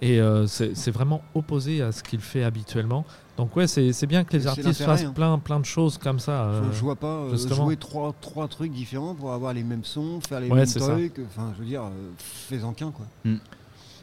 Et 0.00 0.20
c'est 0.46 0.90
vraiment 0.90 1.22
opposé 1.34 1.80
à 1.82 1.92
ce 1.92 2.02
qu'il 2.02 2.20
fait 2.20 2.42
habituellement. 2.44 3.04
Donc 3.38 3.54
ouais, 3.56 3.66
c'est 3.66 4.06
bien 4.06 4.24
que 4.24 4.36
les 4.36 4.46
artistes 4.46 4.82
fassent 4.82 5.04
hein. 5.04 5.12
plein, 5.14 5.38
plein 5.38 5.60
de 5.60 5.64
choses 5.64 5.96
comme 5.98 6.18
ça. 6.18 6.62
Je- 6.72 6.76
je 6.76 6.80
vois 6.82 6.96
pas 6.96 7.28
jouer 7.36 7.76
trois, 7.76 8.14
trois 8.20 8.48
trucs 8.48 8.72
différents 8.72 9.14
pour 9.14 9.32
avoir 9.32 9.52
les 9.54 9.62
mêmes 9.62 9.84
sons, 9.84 10.20
faire 10.26 10.40
les 10.40 10.48
Ouais, 10.50 10.56
mêmes 10.64 10.66
trucs. 10.68 11.20
Enfin, 11.28 11.52
je 11.54 11.60
veux 11.62 11.68
dire, 11.68 11.82
fais-en 12.18 12.72
qu'un, 12.72 12.90
quoi. 12.90 13.06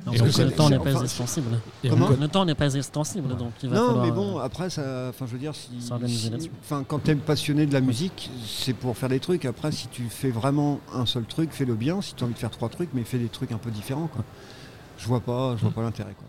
Le 0.06 0.52
temps 0.52 0.70
n'est 0.70 0.80
pas 0.80 0.92
enfin, 0.94 1.04
extensible. 1.04 1.60
Le 1.84 2.28
temps 2.28 2.46
n'est 2.46 2.56
pas 2.56 2.74
extensible, 2.76 3.36
donc 3.36 3.52
il 3.64 3.70
va 3.70 3.76
Non, 3.78 3.88
falloir, 3.88 4.06
mais 4.06 4.12
bon, 4.12 4.38
euh, 4.40 4.42
après, 4.44 4.70
ça, 4.70 5.08
enfin, 5.10 5.26
je 5.26 5.32
veux 5.32 5.38
dire, 5.40 5.54
si, 5.56 5.70
enfin, 6.62 6.84
quand 6.88 7.00
t'es 7.00 7.16
passionné 7.16 7.66
de 7.66 7.74
la 7.74 7.82
musique, 7.82 8.30
c'est 8.46 8.74
pour 8.74 8.98
faire 8.98 9.10
des 9.10 9.20
trucs. 9.20 9.46
Après, 9.46 9.72
si 9.72 9.88
tu 9.88 10.04
fais 10.10 10.30
vraiment 10.32 10.80
un 10.94 11.06
seul 11.06 11.24
truc, 11.24 11.52
fais-le 11.52 11.76
bien. 11.76 12.02
Si 12.02 12.14
tu 12.16 12.24
as 12.24 12.26
envie 12.26 12.34
de 12.34 12.40
faire 12.40 12.52
trois 12.52 12.70
trucs, 12.70 12.90
mais 12.94 13.04
fais 13.04 13.18
des 13.18 13.30
trucs 13.30 13.52
un 13.52 13.58
peu 13.58 13.72
différents, 13.72 14.08
quoi. 14.08 14.24
Je 14.98 15.08
vois 15.08 15.22
pas, 15.22 15.56
je 15.56 15.62
vois 15.62 15.72
Mm. 15.72 15.74
pas 15.74 15.82
l'intérêt, 15.82 16.14
quoi. 16.18 16.28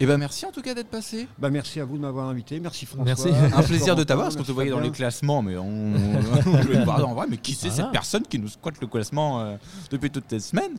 Et 0.00 0.06
ben 0.06 0.18
merci 0.18 0.44
en 0.46 0.52
tout 0.52 0.60
cas 0.62 0.74
d'être 0.74 0.88
passé. 0.90 1.26
Bah, 1.38 1.48
merci 1.50 1.80
à 1.80 1.84
vous 1.84 1.96
de 1.96 2.02
m'avoir 2.02 2.28
invité. 2.28 2.60
Merci 2.60 2.84
François. 2.86 3.04
Merci. 3.04 3.28
Un 3.54 3.62
plaisir 3.62 3.96
de 3.96 4.04
t'avoir 4.04 4.26
parce 4.26 4.36
qu'on 4.36 4.42
te 4.42 4.52
voyait 4.52 4.70
dans 4.70 4.76
les 4.78 4.88
Fabien. 4.88 4.96
classements, 4.96 5.42
mais 5.42 5.56
on, 5.56 5.66
on 6.46 6.50
voulait 6.62 6.80
te 6.80 6.84
voir 6.84 7.06
en 7.08 7.14
vrai. 7.14 7.26
Mais 7.30 7.36
qui 7.38 7.54
c'est 7.54 7.68
Ah. 7.68 7.72
cette 7.76 7.90
personne 7.92 8.22
qui 8.28 8.38
nous 8.38 8.48
squatte 8.48 8.80
le 8.80 8.86
classement 8.86 9.40
euh, 9.40 9.56
depuis 9.90 10.10
toutes 10.10 10.30
les 10.32 10.40
semaines? 10.40 10.72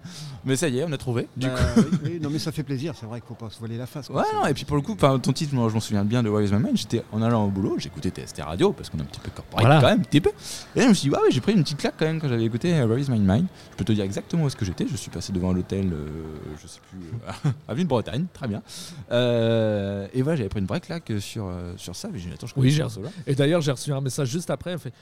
Mais 0.46 0.56
ça 0.56 0.68
y 0.70 0.80
est, 0.80 0.84
on 0.88 0.92
a 0.92 0.98
trouvé. 0.98 1.28
Du 1.36 1.48
Bah, 1.48 1.56
coup. 1.76 1.82
oui, 1.82 1.98
oui, 2.04 2.20
non, 2.22 2.30
mais 2.30 2.40
ça 2.40 2.52
fait 2.52 2.64
plaisir. 2.64 2.94
C'est 3.00 3.06
vrai 3.06 3.20
qu'il 3.22 3.28
faut 3.28 3.34
pas 3.46 3.50
se 3.50 3.60
voiler 3.60 3.78
la 3.78 3.88
face. 3.88 4.08
quoi. 4.08 4.22
Ouais, 4.22 4.28
non, 4.36 4.46
et 4.46 4.54
puis 4.54 4.66
pour 4.66 4.76
le 4.76 4.82
coup, 4.84 4.96
ton 4.96 5.34
titre, 5.34 5.56
moi 5.56 5.68
je 5.70 5.74
m'en 5.74 5.80
souviens 5.80 6.04
bien 6.06 6.22
de 6.24 6.30
is 6.30 6.52
My 6.54 6.60
Mind. 6.60 6.78
J'étais 6.78 7.04
en 7.12 7.22
allant 7.22 7.46
au 7.46 7.50
boulot, 7.50 7.76
j'écoutais 7.80 8.10
TST 8.12 8.42
Radio 8.42 8.72
parce 8.74 8.90
qu'on 8.90 9.00
est 9.00 9.02
un 9.02 9.06
petit 9.06 9.20
peu 9.20 9.32
corporate 9.32 9.66
Voilà. 9.66 9.82
quand 9.82 9.88
même, 9.88 10.00
un 10.02 10.04
petit 10.04 10.22
peu. 10.22 10.30
Et 10.76 10.80
là, 10.80 10.84
je 10.86 10.90
me 10.90 10.94
suis 10.94 11.10
dit, 11.10 11.16
ah 11.18 11.22
ouais, 11.24 11.32
j'ai 11.32 11.42
pris 11.42 11.54
une 11.54 11.64
petite 11.64 11.78
claque 11.80 11.96
quand 11.98 12.06
même 12.06 12.22
quand 12.22 12.30
j'avais 12.30 12.46
écouté 12.46 12.74
euh, 12.76 12.86
Where 12.86 13.00
is 13.00 13.10
My 13.10 13.20
Mind. 13.20 13.48
Je 13.72 13.76
peux 13.78 13.84
te 13.86 13.92
dire 13.94 14.04
exactement 14.04 14.44
où 14.44 14.48
est-ce 14.48 14.56
que 14.56 14.66
j'étais. 14.66 14.86
Je 14.88 14.96
suis 14.96 15.10
passé 15.10 15.34
devant 15.34 15.54
l'hôtel, 15.54 15.92
euh, 15.92 16.06
je 16.62 16.68
sais 16.68 16.80
plus, 16.92 17.00
euh, 17.28 17.52
à 17.68 17.74
Ville-Bretagne, 17.74 18.26
très 18.34 18.48
bien. 18.48 18.62
Euh, 19.12 20.08
et 20.14 20.22
voilà, 20.22 20.38
j'avais 20.38 20.50
pris 20.50 20.60
une 20.60 20.66
vraie 20.66 20.82
claque 20.82 21.12
sur, 21.20 21.46
euh, 21.48 21.74
sur 21.78 21.96
ça. 21.96 22.10
Mais 22.12 22.20
j'ai 22.20 22.28
dit, 22.30 22.34
attends, 22.34 22.48
je 22.48 22.54
Oui, 22.58 22.72
j'ai 22.72 22.84
reçu. 22.84 23.00
Et 23.26 23.36
d'ailleurs, 23.36 23.62
j'ai 23.62 23.72
reçu 23.72 23.92
un 23.94 24.02
message 24.02 24.30
juste 24.30 24.50
après 24.50 24.72
elle 24.72 24.80
fait- 24.80 24.94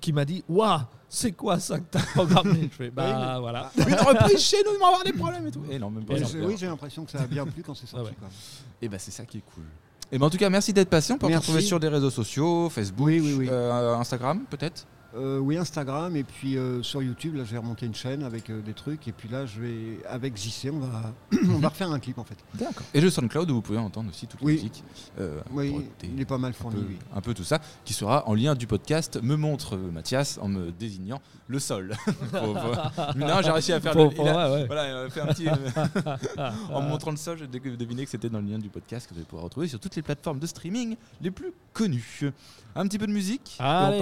qui 0.00 0.12
m'a 0.12 0.24
dit 0.24 0.42
Waouh, 0.48 0.80
c'est 1.08 1.32
quoi 1.32 1.58
ça 1.60 1.78
que 1.78 1.84
t'as 1.90 2.00
programmé? 2.02 2.68
Je 2.70 2.76
fais 2.76 2.90
Bah 2.90 3.38
voilà. 3.40 3.70
Une 3.78 3.94
reprise 3.94 4.40
chez 4.40 4.56
nous, 4.64 4.72
ils 4.74 4.78
vont 4.80 4.86
avoir 4.86 5.04
des 5.04 5.12
problèmes 5.12 5.46
et 5.46 5.50
tout. 5.50 5.62
Et 5.70 5.78
non, 5.78 5.88
même 5.90 6.04
pas. 6.04 6.14
Oui, 6.14 6.56
j'ai 6.58 6.66
l'impression 6.66 7.04
que 7.04 7.10
ça 7.12 7.20
a 7.20 7.26
bien 7.26 7.46
plu 7.46 7.62
quand 7.62 7.74
c'est 7.74 7.86
sorti. 7.86 8.06
Ah 8.06 8.10
ouais. 8.10 8.16
quoi. 8.18 8.28
Et 8.82 8.88
bah 8.88 8.98
c'est 8.98 9.12
ça 9.12 9.24
qui 9.24 9.38
est 9.38 9.44
cool. 9.54 9.64
Et 10.12 10.18
ben 10.18 10.26
en 10.26 10.30
tout 10.30 10.36
cas, 10.36 10.50
merci 10.50 10.72
d'être 10.72 10.90
passé. 10.90 11.12
On 11.12 11.18
peut 11.18 11.26
retrouver 11.34 11.60
sur 11.62 11.78
des 11.80 11.88
réseaux 11.88 12.10
sociaux, 12.10 12.68
Facebook, 12.70 13.06
Oui, 13.06 13.20
oui, 13.20 13.34
oui. 13.38 13.48
euh, 13.50 13.94
Instagram 13.96 14.40
peut-être? 14.50 14.86
Euh, 15.16 15.38
oui, 15.38 15.56
Instagram 15.56 16.16
et 16.16 16.24
puis 16.24 16.56
euh, 16.58 16.82
sur 16.82 17.00
YouTube, 17.02 17.36
là, 17.36 17.44
j'ai 17.44 17.56
remonté 17.56 17.86
une 17.86 17.94
chaîne 17.94 18.24
avec 18.24 18.50
euh, 18.50 18.60
des 18.62 18.72
trucs 18.72 19.06
et 19.06 19.12
puis 19.12 19.28
là, 19.28 19.46
je 19.46 19.60
vais 19.60 19.98
avec 20.08 20.36
JC, 20.36 20.70
on 20.72 20.80
va, 20.80 21.12
on 21.48 21.58
va 21.58 21.68
refaire 21.68 21.90
un 21.92 22.00
clip 22.00 22.18
en 22.18 22.24
fait. 22.24 22.36
D'accord. 22.54 22.82
Et 22.92 23.00
le 23.00 23.10
SoundCloud 23.10 23.48
où 23.50 23.54
vous 23.54 23.62
pouvez 23.62 23.78
entendre 23.78 24.10
aussi 24.10 24.26
toute 24.26 24.40
la 24.40 24.46
Oui. 24.46 24.54
musique. 24.54 24.82
euh, 25.20 25.40
Oui, 25.52 25.86
il 26.02 26.20
est 26.20 26.24
pas 26.24 26.38
mal 26.38 26.50
un 26.50 26.54
fourni. 26.54 26.76
peu, 26.80 26.86
oui. 26.88 26.96
un 27.14 27.20
peu 27.20 27.32
tout 27.32 27.44
ça, 27.44 27.60
qui 27.84 27.92
sera 27.94 28.28
en 28.28 28.34
lien 28.34 28.54
du 28.56 28.66
podcast. 28.66 29.20
Me 29.22 29.36
montre 29.36 29.76
Mathias 29.76 30.38
en 30.42 30.48
me 30.48 30.72
désignant 30.72 31.20
le 31.46 31.58
sol. 31.60 31.94
Non, 33.16 33.40
j'ai 33.42 33.50
réussi 33.50 33.72
à 33.72 33.80
faire 33.80 33.94
le. 33.94 34.08
il 34.12 34.20
a- 34.28 34.50
ouais, 34.50 34.54
ouais. 34.56 34.66
Voilà, 34.66 34.88
il 34.88 35.06
a 35.06 35.10
fait 35.10 35.20
un 35.20 35.26
petit. 35.26 35.46
en 36.72 36.82
me 36.82 36.88
montrant 36.88 37.10
le 37.12 37.16
sol, 37.16 37.38
j'ai 37.38 37.46
deviné 37.46 38.04
que 38.04 38.10
c'était 38.10 38.28
dans 38.28 38.40
le 38.40 38.46
lien 38.48 38.58
du 38.58 38.68
podcast 38.68 39.06
que 39.06 39.12
vous 39.14 39.18
allez 39.20 39.26
pouvoir 39.26 39.44
retrouver 39.44 39.68
sur 39.68 39.78
toutes 39.78 39.94
les 39.96 40.02
plateformes 40.02 40.38
de 40.38 40.46
streaming 40.46 40.96
les 41.20 41.30
plus 41.30 41.52
connues. 41.72 42.32
Un 42.76 42.88
petit 42.88 42.98
peu 42.98 43.06
de 43.06 43.12
musique. 43.12 43.56
Allez. 43.60 43.98